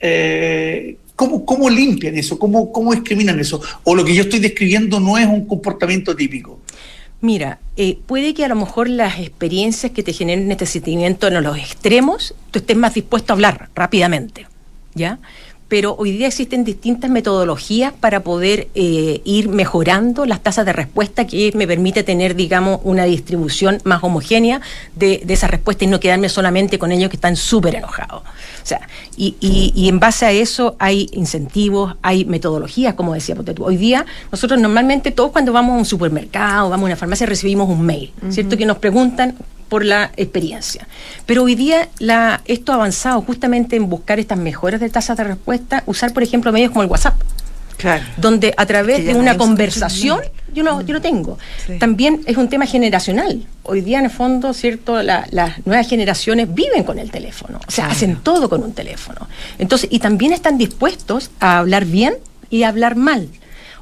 Eh, 0.00 0.96
¿cómo, 1.16 1.44
¿Cómo 1.44 1.68
limpian 1.70 2.16
eso? 2.16 2.38
¿Cómo, 2.38 2.72
¿Cómo 2.72 2.92
discriminan 2.92 3.38
eso? 3.40 3.60
¿O 3.84 3.94
lo 3.94 4.04
que 4.04 4.14
yo 4.14 4.22
estoy 4.22 4.40
describiendo 4.40 5.00
no 5.00 5.18
es 5.18 5.26
un 5.26 5.46
comportamiento 5.46 6.14
típico? 6.14 6.60
Mira, 7.20 7.58
eh, 7.76 7.98
puede 8.06 8.34
que 8.34 8.44
a 8.44 8.48
lo 8.48 8.54
mejor 8.54 8.88
las 8.88 9.18
experiencias 9.18 9.92
que 9.92 10.02
te 10.02 10.12
generen 10.12 10.50
este 10.52 10.66
sentimiento 10.66 11.28
en 11.28 11.42
los 11.42 11.56
extremos, 11.56 12.34
tú 12.50 12.58
estés 12.58 12.76
más 12.76 12.94
dispuesto 12.94 13.32
a 13.32 13.34
hablar 13.34 13.70
rápidamente, 13.74 14.46
¿ya? 14.94 15.18
Pero 15.74 15.96
hoy 15.98 16.12
día 16.12 16.28
existen 16.28 16.62
distintas 16.62 17.10
metodologías 17.10 17.92
para 17.92 18.20
poder 18.20 18.68
eh, 18.76 19.20
ir 19.24 19.48
mejorando 19.48 20.24
las 20.24 20.40
tasas 20.40 20.64
de 20.64 20.72
respuesta 20.72 21.26
que 21.26 21.50
me 21.56 21.66
permite 21.66 22.04
tener, 22.04 22.36
digamos, 22.36 22.78
una 22.84 23.06
distribución 23.06 23.78
más 23.82 24.04
homogénea 24.04 24.60
de, 24.94 25.22
de 25.24 25.34
esa 25.34 25.48
respuesta 25.48 25.82
y 25.82 25.88
no 25.88 25.98
quedarme 25.98 26.28
solamente 26.28 26.78
con 26.78 26.92
ellos 26.92 27.10
que 27.10 27.16
están 27.16 27.34
súper 27.34 27.74
enojados. 27.74 28.22
O 28.22 28.66
sea, 28.66 28.88
y, 29.16 29.34
y, 29.40 29.88
en 29.88 29.98
base 29.98 30.26
a 30.26 30.30
eso 30.30 30.76
hay 30.78 31.08
incentivos, 31.10 31.96
hay 32.02 32.24
metodologías, 32.24 32.94
como 32.94 33.12
decía 33.12 33.34
Hoy 33.58 33.76
día, 33.76 34.06
nosotros 34.30 34.60
normalmente 34.60 35.10
todos 35.10 35.32
cuando 35.32 35.52
vamos 35.52 35.74
a 35.74 35.78
un 35.78 35.84
supermercado, 35.84 36.70
vamos 36.70 36.84
a 36.84 36.86
una 36.86 36.96
farmacia, 36.96 37.26
recibimos 37.26 37.68
un 37.68 37.82
mail, 37.82 38.12
¿cierto? 38.30 38.56
Que 38.56 38.64
nos 38.64 38.78
preguntan 38.78 39.34
por 39.74 39.84
la 39.84 40.12
experiencia. 40.16 40.86
Pero 41.26 41.42
hoy 41.42 41.56
día 41.56 41.88
la, 41.98 42.42
esto 42.44 42.70
ha 42.70 42.76
avanzado 42.76 43.20
justamente 43.22 43.74
en 43.74 43.88
buscar 43.88 44.20
estas 44.20 44.38
mejoras 44.38 44.78
de 44.78 44.88
tasas 44.88 45.16
de 45.16 45.24
respuesta, 45.24 45.82
usar, 45.86 46.12
por 46.12 46.22
ejemplo, 46.22 46.52
medios 46.52 46.70
como 46.70 46.84
el 46.84 46.88
WhatsApp. 46.88 47.20
Claro. 47.76 48.04
Donde 48.16 48.54
a 48.56 48.66
través 48.66 49.04
de 49.04 49.16
una 49.16 49.36
conversación 49.36 50.20
yo 50.52 50.62
lo, 50.62 50.80
yo 50.82 50.94
lo 50.94 51.00
tengo. 51.00 51.40
También 51.80 52.20
es 52.26 52.36
un 52.36 52.48
tema 52.48 52.66
generacional. 52.66 53.44
Hoy 53.64 53.80
día, 53.80 53.98
en 53.98 54.04
el 54.04 54.12
fondo, 54.12 54.54
¿cierto? 54.54 55.02
las 55.02 55.26
nuevas 55.66 55.88
generaciones 55.88 56.54
viven 56.54 56.84
con 56.84 57.00
el 57.00 57.10
teléfono. 57.10 57.58
O 57.66 57.70
sea, 57.72 57.88
hacen 57.88 58.18
todo 58.22 58.48
con 58.48 58.62
un 58.62 58.74
teléfono. 58.74 59.26
Entonces, 59.58 59.88
y 59.90 59.98
también 59.98 60.32
están 60.32 60.56
dispuestos 60.56 61.32
a 61.40 61.58
hablar 61.58 61.84
bien 61.84 62.14
y 62.48 62.62
a 62.62 62.68
hablar 62.68 62.94
mal. 62.94 63.28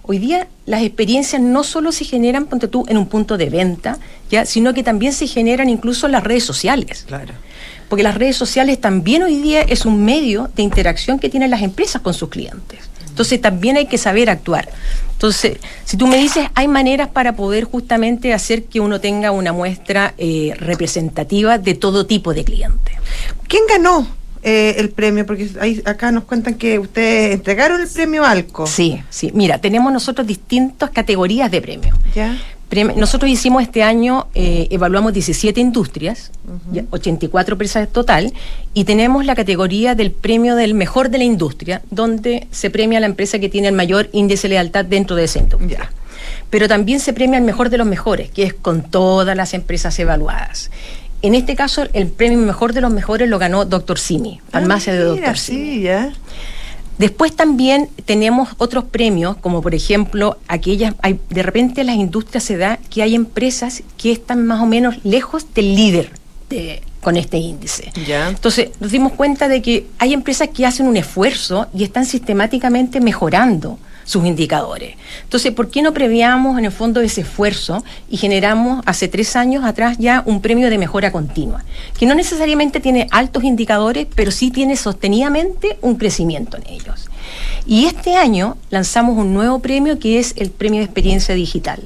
Hoy 0.05 0.19
día 0.19 0.49
las 0.67 0.83
experiencias 0.83 1.41
no 1.41 1.63
solo 1.63 1.93
se 1.93 2.05
generan, 2.05 2.47
ponte 2.47 2.69
tú, 2.69 2.85
en 2.89 2.97
un 2.97 3.07
punto 3.07 3.37
de 3.37 3.51
venta, 3.51 3.99
ya, 4.31 4.45
sino 4.45 4.75
que 4.75 4.83
también 4.83 5.13
se 5.13 5.27
generan 5.27 5.69
incluso 5.69 6.07
en 6.07 6.13
las 6.13 6.25
redes 6.25 6.45
sociales. 6.45 7.05
Claro. 7.07 7.35
Porque 7.89 8.03
las 8.03 8.17
redes 8.17 8.37
sociales 8.37 8.81
también 8.81 9.23
hoy 9.23 9.37
día 9.37 9.63
es 9.63 9.87
un 9.87 10.05
medio 10.05 10.51
de 10.57 10.63
interacción 10.63 11.19
que 11.19 11.29
tienen 11.29 11.51
las 11.51 11.63
empresas 11.63 12.03
con 12.03 12.15
sus 12.15 12.31
clientes. 12.31 12.81
Entonces 13.09 13.41
también 13.41 13.77
hay 13.77 13.87
que 13.87 13.99
saber 13.99 14.31
actuar. 14.31 14.71
Entonces, 15.13 15.59
si 15.85 15.97
tú 15.97 16.07
me 16.07 16.17
dices, 16.17 16.49
hay 16.55 16.67
maneras 16.67 17.09
para 17.11 17.37
poder 17.37 17.65
justamente 17.65 18.33
hacer 18.33 18.65
que 18.65 18.81
uno 18.81 19.01
tenga 19.01 19.31
una 19.31 19.53
muestra 19.53 20.15
eh, 20.19 20.55
representativa 20.59 21.59
de 21.59 21.75
todo 21.75 22.07
tipo 22.07 22.33
de 22.35 22.43
clientes. 22.43 22.95
¿Quién 23.47 23.65
ganó 23.69 24.09
eh, 24.43 24.75
el 24.79 24.91
premio? 24.91 25.25
Porque 25.25 25.49
ahí, 25.61 25.83
acá 25.85 26.11
nos 26.13 26.25
cuentan 26.25 26.55
que 26.55 26.79
ustedes 26.79 27.35
entregaron 27.35 27.81
el 27.81 27.89
premio 27.89 28.25
ALCO. 28.25 28.67
Sí, 28.67 29.03
sí. 29.11 29.31
Mira, 29.35 29.59
tenemos 29.59 29.93
nosotros 29.93 30.27
distintas 30.27 30.91
categorías 30.91 31.51
de 31.51 31.61
premio. 31.61 31.97
¿Ya? 32.15 32.39
Nosotros 32.97 33.31
hicimos 33.31 33.63
este 33.63 33.83
año, 33.83 34.29
eh, 34.35 34.67
evaluamos 34.71 35.13
17 35.13 35.61
industrias, 35.61 36.31
84 36.91 37.55
empresas 37.55 37.87
total, 37.91 38.33
y 38.73 38.85
tenemos 38.85 39.27
la 39.27 39.35
categoría 39.35 39.95
del 39.95 40.11
premio 40.11 40.57
del 40.57 40.73
mejor 40.73 41.11
de 41.11 41.19
la 41.19 41.25
industria, 41.25 41.83
donde 41.91 42.47
se 42.51 42.71
premia 42.71 42.97
a 42.97 43.01
la 43.03 43.07
empresa 43.07 43.39
que 43.39 43.51
tiene 43.51 43.69
el 43.69 43.75
mayor 43.75 44.09
índice 44.13 44.49
de 44.49 44.55
lealtad 44.55 44.87
dentro 44.87 45.17
de 45.17 45.25
esa 45.25 45.39
industria. 45.39 45.93
Pero 46.49 46.67
también 46.67 46.99
se 47.01 47.13
premia 47.13 47.39
al 47.39 47.45
mejor 47.45 47.69
de 47.69 47.77
los 47.77 47.87
mejores, 47.87 48.31
que 48.31 48.45
es 48.45 48.55
con 48.55 48.83
todas 48.83 49.37
las 49.37 49.53
empresas 49.53 49.99
evaluadas. 49.99 50.71
En 51.23 51.35
este 51.35 51.55
caso, 51.55 51.87
el 51.93 52.09
premio 52.09 52.39
mejor 52.39 52.73
de 52.73 52.81
los 52.81 52.93
mejores 52.93 53.29
lo 53.29 53.39
ganó 53.39 53.65
Dr. 53.65 53.99
Simi, 53.99 54.41
farmacia 54.51 54.93
Ah, 54.93 54.97
de 54.97 55.05
mira, 55.13 55.27
Dr. 55.29 55.39
Simi. 55.39 55.65
sí, 55.77 55.81
ya. 55.83 56.13
Después 56.99 57.35
también 57.35 57.89
tenemos 58.05 58.51
otros 58.59 58.85
premios, 58.85 59.37
como 59.39 59.63
por 59.63 59.75
ejemplo, 59.75 60.37
aquellas, 60.47 60.95
hay, 61.01 61.19
de 61.31 61.43
repente 61.43 61.81
en 61.81 61.87
las 61.89 61.97
industrias 61.97 62.45
se 62.45 62.57
da 62.57 62.79
que 62.91 63.03
hay 63.03 63.15
empresas 63.15 63.83
que 63.97 64.13
están 64.13 64.47
más 64.47 64.61
o 64.61 64.67
menos 64.67 64.97
lejos 65.05 65.47
del 65.55 65.75
líder 65.75 66.11
de- 66.51 66.83
con 67.01 67.17
este 67.17 67.39
índice. 67.39 67.91
Ya. 68.07 68.29
Entonces 68.29 68.71
nos 68.79 68.93
dimos 68.93 69.13
cuenta 69.13 69.49
de 69.49 69.63
que 69.63 69.87
hay 69.99 70.13
empresas 70.13 70.49
que 70.55 70.67
hacen 70.67 70.87
un 70.87 70.97
esfuerzo 70.97 71.67
y 71.75 71.83
están 71.83 72.05
sistemáticamente 72.07 73.01
mejorando 73.01 73.79
sus 74.05 74.25
indicadores. 74.25 74.97
Entonces, 75.25 75.53
¿por 75.53 75.71
qué 75.71 75.83
no 75.83 75.93
previamos 75.93 76.59
en 76.59 76.65
el 76.65 76.73
fondo 76.73 77.01
ese 77.01 77.23
esfuerzo 77.23 77.85
y 78.11 78.17
generamos 78.17 78.83
hace 78.87 79.09
tres 79.09 79.37
años 79.37 79.65
atrás 79.65 79.99
ya 79.99 80.23
un 80.27 80.41
premio 80.41 80.71
de 80.71 80.79
mejora 80.79 81.13
continua? 81.13 81.65
Que 81.99 82.07
no 82.07 82.15
necesariamente 82.15 82.81
tiene 82.81 83.09
altos 83.11 83.45
indicadores, 83.45 84.07
pero 84.15 84.31
sí 84.31 84.51
tiene 84.51 84.77
sostenidamente 84.77 85.79
un 85.81 85.97
crecimiento 85.97 86.57
en 86.57 86.67
ellos. 86.69 87.09
Y 87.67 87.87
este 87.87 88.17
año 88.17 88.57
lanzamos 88.71 89.17
un 89.17 89.33
nuevo 89.35 89.61
premio 89.61 89.99
que 89.99 90.19
es 90.19 90.35
el 90.37 90.51
premio 90.51 90.81
de 90.81 90.85
experiencia 90.85 91.35
digital. 91.35 91.81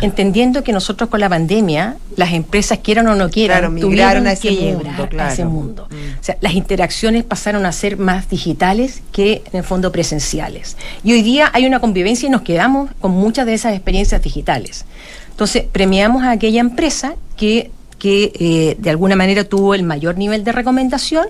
Entendiendo 0.00 0.64
que 0.64 0.72
nosotros 0.72 1.08
con 1.10 1.20
la 1.20 1.28
pandemia, 1.28 1.96
las 2.16 2.32
empresas 2.32 2.78
quieran 2.78 3.06
o 3.06 3.14
no 3.14 3.30
quieran, 3.30 3.60
Claro, 3.60 3.80
tuvieron 3.80 4.26
a 4.26 4.32
ese 4.32 4.48
que 4.48 4.72
mundo, 4.72 5.08
llegar 5.08 5.28
a 5.28 5.32
ese 5.32 5.44
mundo. 5.44 5.88
Mm. 5.90 6.20
O 6.20 6.24
sea, 6.24 6.36
las 6.40 6.54
interacciones 6.54 7.24
pasaron 7.24 7.64
a 7.66 7.72
ser 7.72 7.96
más 7.96 8.28
digitales 8.28 9.02
que 9.12 9.42
en 9.52 9.58
el 9.58 9.64
fondo 9.64 9.92
presenciales. 9.92 10.76
Y 11.04 11.12
hoy 11.12 11.22
día 11.22 11.50
hay 11.52 11.66
una 11.66 11.78
convivencia 11.78 12.26
y 12.26 12.30
nos 12.30 12.42
quedamos 12.42 12.90
con 13.00 13.12
muchas 13.12 13.46
de 13.46 13.54
esas 13.54 13.74
experiencias 13.74 14.22
digitales. 14.22 14.86
Entonces, 15.30 15.64
premiamos 15.70 16.22
a 16.24 16.32
aquella 16.32 16.60
empresa 16.60 17.14
que, 17.36 17.70
que 17.98 18.32
eh, 18.38 18.76
de 18.78 18.90
alguna 18.90 19.16
manera 19.16 19.44
tuvo 19.44 19.74
el 19.74 19.84
mayor 19.84 20.18
nivel 20.18 20.44
de 20.44 20.52
recomendación 20.52 21.26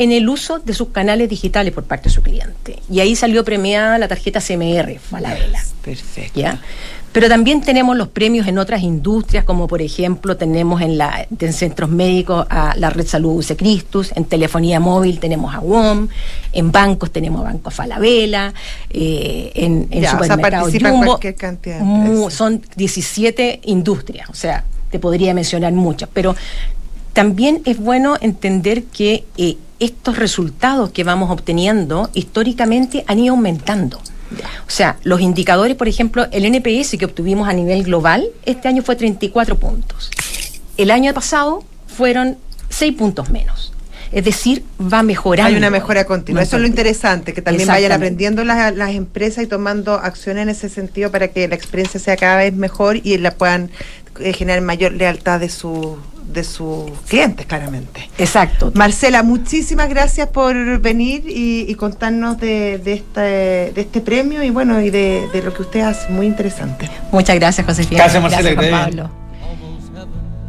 en 0.00 0.12
el 0.12 0.28
uso 0.30 0.58
de 0.58 0.72
sus 0.72 0.88
canales 0.88 1.28
digitales 1.28 1.74
por 1.74 1.84
parte 1.84 2.08
de 2.08 2.14
su 2.14 2.22
cliente. 2.22 2.78
Y 2.90 3.00
ahí 3.00 3.14
salió 3.14 3.44
premiada 3.44 3.98
la 3.98 4.08
tarjeta 4.08 4.40
CMR, 4.40 4.98
Falabella. 4.98 5.62
Perfecto. 5.84 6.40
¿ya? 6.40 6.58
Pero 7.12 7.28
también 7.28 7.60
tenemos 7.60 7.96
los 7.98 8.08
premios 8.08 8.46
en 8.46 8.56
otras 8.58 8.82
industrias, 8.82 9.44
como 9.44 9.66
por 9.68 9.82
ejemplo 9.82 10.36
tenemos 10.38 10.80
en, 10.80 10.96
la, 10.96 11.26
en 11.38 11.52
centros 11.52 11.90
médicos 11.90 12.46
a 12.48 12.74
la 12.78 12.88
Red 12.88 13.06
Salud 13.08 13.36
UC 13.44 13.56
Christus, 13.58 14.12
en 14.14 14.24
telefonía 14.24 14.80
móvil 14.80 15.18
tenemos 15.20 15.54
a 15.54 15.58
WOM, 15.58 16.08
en 16.52 16.72
bancos 16.72 17.10
tenemos 17.10 17.42
a 17.42 17.44
Banco 17.44 17.70
Falabella, 17.70 18.54
eh, 18.88 19.50
en, 19.54 19.88
en 19.90 20.02
Ya, 20.02 20.14
o 20.14 20.24
sea, 20.24 20.34
supermercados 20.36 20.72
Jumbo. 20.80 21.04
cualquier 21.06 21.34
cantidad 21.34 21.78
de 21.78 21.84
Mu- 21.84 22.06
empresas. 22.06 22.34
son 22.34 22.62
17 22.76 23.60
industrias, 23.64 24.30
o 24.30 24.34
sea, 24.34 24.64
te 24.90 24.98
podría 24.98 25.34
mencionar 25.34 25.72
muchas, 25.74 26.08
pero 26.12 26.34
también 27.12 27.60
es 27.64 27.76
bueno 27.78 28.16
entender 28.20 28.84
que 28.84 29.24
eh, 29.36 29.56
estos 29.80 30.18
resultados 30.18 30.90
que 30.90 31.04
vamos 31.04 31.30
obteniendo 31.30 32.10
históricamente 32.14 33.04
han 33.06 33.18
ido 33.18 33.34
aumentando. 33.34 33.98
O 34.66 34.70
sea, 34.70 34.96
los 35.02 35.20
indicadores, 35.20 35.76
por 35.76 35.88
ejemplo, 35.88 36.28
el 36.30 36.44
NPS 36.44 36.96
que 36.98 37.04
obtuvimos 37.04 37.48
a 37.48 37.52
nivel 37.52 37.82
global, 37.82 38.28
este 38.44 38.68
año 38.68 38.82
fue 38.82 38.94
34 38.94 39.58
puntos. 39.58 40.10
El 40.76 40.90
año 40.90 41.12
pasado 41.12 41.64
fueron 41.88 42.38
6 42.68 42.94
puntos 42.94 43.30
menos. 43.30 43.72
Es 44.12 44.24
decir, 44.24 44.64
va 44.80 45.02
mejorando. 45.04 45.48
Hay 45.48 45.56
una 45.56 45.70
mejora 45.70 46.04
continua. 46.04 46.42
Eso 46.42 46.56
es 46.56 46.62
lo 46.62 46.68
interesante, 46.68 47.32
que 47.32 47.42
también 47.42 47.68
vayan 47.68 47.92
aprendiendo 47.92 48.42
las, 48.42 48.74
las 48.74 48.90
empresas 48.90 49.44
y 49.44 49.46
tomando 49.46 49.94
acciones 49.94 50.42
en 50.42 50.48
ese 50.48 50.68
sentido 50.68 51.12
para 51.12 51.28
que 51.28 51.46
la 51.46 51.54
experiencia 51.54 52.00
sea 52.00 52.16
cada 52.16 52.38
vez 52.38 52.52
mejor 52.52 52.96
y 52.96 53.18
la 53.18 53.30
puedan 53.32 53.70
generar 54.34 54.60
mayor 54.62 54.92
lealtad 54.92 55.40
de, 55.40 55.48
su, 55.48 55.96
de 56.24 56.44
sus 56.44 56.90
clientes, 57.08 57.46
claramente. 57.46 58.08
Exacto. 58.18 58.70
Marcela, 58.74 59.22
muchísimas 59.22 59.88
gracias 59.88 60.28
por 60.28 60.80
venir 60.80 61.24
y, 61.26 61.66
y 61.68 61.74
contarnos 61.74 62.38
de, 62.38 62.78
de, 62.78 62.92
este, 62.94 63.20
de 63.20 63.80
este 63.80 64.00
premio 64.00 64.42
y 64.42 64.50
bueno, 64.50 64.80
y 64.80 64.90
de, 64.90 65.28
de 65.32 65.42
lo 65.42 65.52
que 65.54 65.62
usted 65.62 65.80
hace. 65.80 66.08
Muy 66.10 66.26
interesante. 66.26 66.88
Muchas 67.12 67.36
gracias, 67.36 67.66
Josefina. 67.66 68.02
Gracias, 68.04 68.22
Marcela, 68.22 68.52
Juan 68.54 68.66
bien. 68.66 68.70
Pablo. 68.72 69.10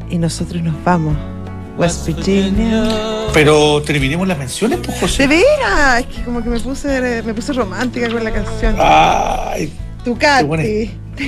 Y 0.10 0.18
nosotros 0.18 0.62
nos 0.62 0.76
vamos. 0.84 1.16
West 1.78 2.06
Virginia. 2.06 2.84
Pero 3.34 3.82
terminemos 3.82 4.28
las 4.28 4.38
menciones, 4.38 4.80
pues, 4.84 5.00
De 5.00 5.00
José. 5.00 5.28
veras, 5.28 6.02
es 6.02 6.06
que 6.08 6.22
como 6.24 6.44
que 6.44 6.50
me 6.50 6.60
puse, 6.60 7.24
me 7.24 7.34
puse 7.34 7.54
romántica 7.54 8.10
con 8.10 8.24
la 8.24 8.32
canción. 8.32 8.76
Ay. 8.78 9.72
Qué 10.04 10.44
buena. 10.44 10.64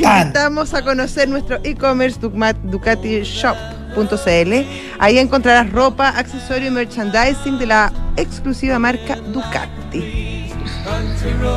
Te 0.01 0.21
invitamos 0.21 0.73
a 0.73 0.81
conocer 0.81 1.29
nuestro 1.29 1.57
e-commerce 1.63 2.19
ducatishop.cl. 2.63 4.53
Ahí 4.99 5.17
encontrarás 5.19 5.69
ropa, 5.71 6.09
accesorio 6.09 6.67
y 6.67 6.71
merchandising 6.71 7.57
de 7.59 7.65
la 7.67 7.91
exclusiva 8.17 8.79
marca 8.79 9.15
Ducati. 9.17 10.49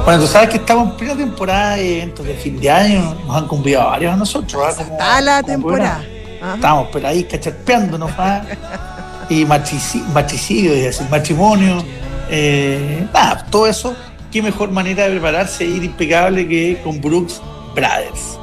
Bueno, 0.04 0.20
tú 0.20 0.26
sabes 0.26 0.50
que 0.50 0.56
estamos 0.56 0.90
en 0.90 0.96
plena 0.96 1.16
temporada 1.16 1.76
de 1.76 1.96
eventos 2.02 2.26
de 2.26 2.34
fin 2.34 2.60
de 2.60 2.70
año. 2.70 3.14
Nos 3.26 3.36
han 3.36 3.46
convidado 3.48 3.90
varios 3.90 4.12
a 4.12 4.16
nosotros. 4.16 4.62
¿ah? 4.64 4.72
Como- 4.76 4.92
Está 4.92 5.20
la 5.20 5.42
temporada. 5.42 6.02
buena. 6.40 6.54
Estamos 6.54 6.88
pero 6.92 7.08
ahí 7.08 7.24
cacharpeándonos. 7.24 8.10
Y 9.28 9.44
matrici- 9.44 10.04
matricidio, 10.14 10.72
es 10.72 10.84
decir, 10.84 11.08
matrimonio. 11.10 11.82
eh, 12.30 13.08
nada, 13.12 13.44
todo 13.50 13.66
eso. 13.66 13.96
Qué 14.30 14.40
mejor 14.40 14.70
manera 14.70 15.02
de 15.04 15.10
prepararse 15.10 15.64
e 15.64 15.66
ir 15.66 15.82
impecable 15.82 16.46
que 16.46 16.80
con 16.84 17.00
Brooks 17.00 17.40
Brothers. 17.76 18.38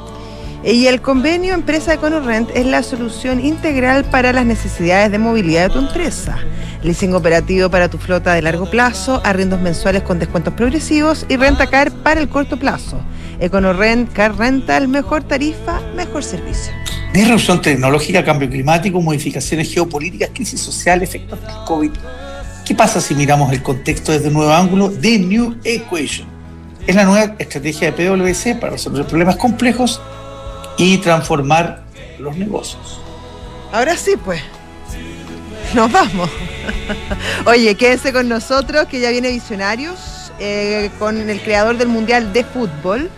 Y 0.64 0.86
el 0.86 1.02
convenio 1.02 1.52
Empresa 1.52 1.92
EconoRent 1.92 2.48
es 2.54 2.64
la 2.64 2.82
solución 2.82 3.44
integral 3.44 4.04
para 4.04 4.32
las 4.32 4.46
necesidades 4.46 5.12
de 5.12 5.18
movilidad 5.18 5.64
de 5.64 5.74
tu 5.74 5.78
empresa. 5.78 6.38
Leasing 6.82 7.14
operativo 7.14 7.68
para 7.68 7.90
tu 7.90 7.98
flota 7.98 8.32
de 8.32 8.40
largo 8.40 8.70
plazo, 8.70 9.20
arriendos 9.24 9.60
mensuales 9.60 10.02
con 10.02 10.18
descuentos 10.18 10.54
progresivos 10.54 11.26
y 11.28 11.36
renta 11.36 11.66
car 11.66 11.90
para 11.90 12.20
el 12.20 12.30
corto 12.30 12.58
plazo. 12.58 12.98
EconoRent 13.40 14.10
Car 14.14 14.38
Rental, 14.38 14.88
mejor 14.88 15.24
tarifa, 15.24 15.80
mejor 15.94 16.24
servicio. 16.24 16.72
Disrupción 17.12 17.60
tecnológica, 17.60 18.24
cambio 18.24 18.48
climático, 18.48 19.02
modificaciones 19.02 19.72
geopolíticas, 19.72 20.30
crisis 20.32 20.60
social, 20.60 21.02
efectos 21.02 21.40
del 21.42 21.50
COVID. 21.66 21.90
¿Qué 22.64 22.74
pasa 22.74 23.02
si 23.02 23.14
miramos 23.14 23.52
el 23.52 23.62
contexto 23.62 24.12
desde 24.12 24.28
un 24.28 24.34
nuevo 24.34 24.52
ángulo? 24.52 24.90
The 24.90 25.18
New 25.18 25.56
Equation. 25.62 26.33
Es 26.86 26.94
la 26.94 27.04
nueva 27.04 27.34
estrategia 27.38 27.90
de 27.90 27.92
PwC 27.92 28.56
para 28.60 28.72
resolver 28.72 29.06
problemas 29.06 29.36
complejos 29.36 30.00
y 30.76 30.98
transformar 30.98 31.82
los 32.18 32.36
negocios. 32.36 33.00
Ahora 33.72 33.96
sí, 33.96 34.12
pues. 34.22 34.40
Nos 35.74 35.90
vamos. 35.90 36.30
Oye, 37.46 37.74
quédense 37.74 38.12
con 38.12 38.28
nosotros, 38.28 38.86
que 38.86 39.00
ya 39.00 39.10
viene 39.10 39.30
Visionarios, 39.30 40.32
eh, 40.38 40.90
con 40.98 41.28
el 41.28 41.40
creador 41.40 41.76
del 41.76 41.88
Mundial 41.88 42.32
de 42.32 42.44
Fútbol. 42.44 43.10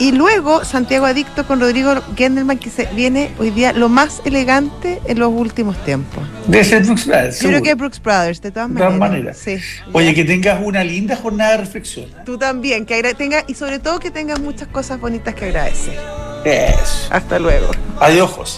Y 0.00 0.12
luego 0.12 0.64
Santiago 0.64 1.04
Adicto 1.04 1.46
con 1.46 1.60
Rodrigo 1.60 1.94
Gendelman, 2.16 2.56
que 2.58 2.70
se 2.70 2.86
viene 2.94 3.30
hoy 3.38 3.50
día 3.50 3.74
lo 3.74 3.90
más 3.90 4.22
elegante 4.24 4.98
en 5.04 5.18
los 5.18 5.30
últimos 5.30 5.76
tiempos. 5.84 6.24
Debe 6.46 6.64
ser 6.64 6.82
Brooks 6.84 7.06
Brothers, 7.06 7.40
Yo 7.40 7.48
creo 7.50 7.62
que 7.62 7.74
Brooks 7.74 8.02
Brothers, 8.02 8.40
de 8.40 8.50
todas 8.50 8.68
De 8.70 8.74
maneras. 8.74 8.96
todas 8.98 9.10
maneras. 9.10 9.36
Sí. 9.38 9.58
Oye, 9.92 10.14
que 10.14 10.24
tengas 10.24 10.58
una 10.64 10.82
linda 10.84 11.16
jornada 11.16 11.50
de 11.52 11.56
reflexión. 11.58 12.06
Tú 12.24 12.38
también, 12.38 12.86
que 12.86 12.94
agra- 12.94 13.12
tenga, 13.12 13.44
y 13.46 13.52
sobre 13.54 13.78
todo 13.78 13.98
que 14.00 14.10
tengas 14.10 14.40
muchas 14.40 14.68
cosas 14.68 14.98
bonitas 14.98 15.34
que 15.34 15.44
agradecer. 15.46 15.98
Eso. 16.46 17.08
Hasta 17.10 17.38
luego. 17.38 17.70
Adiós, 18.00 18.30
José. 18.30 18.48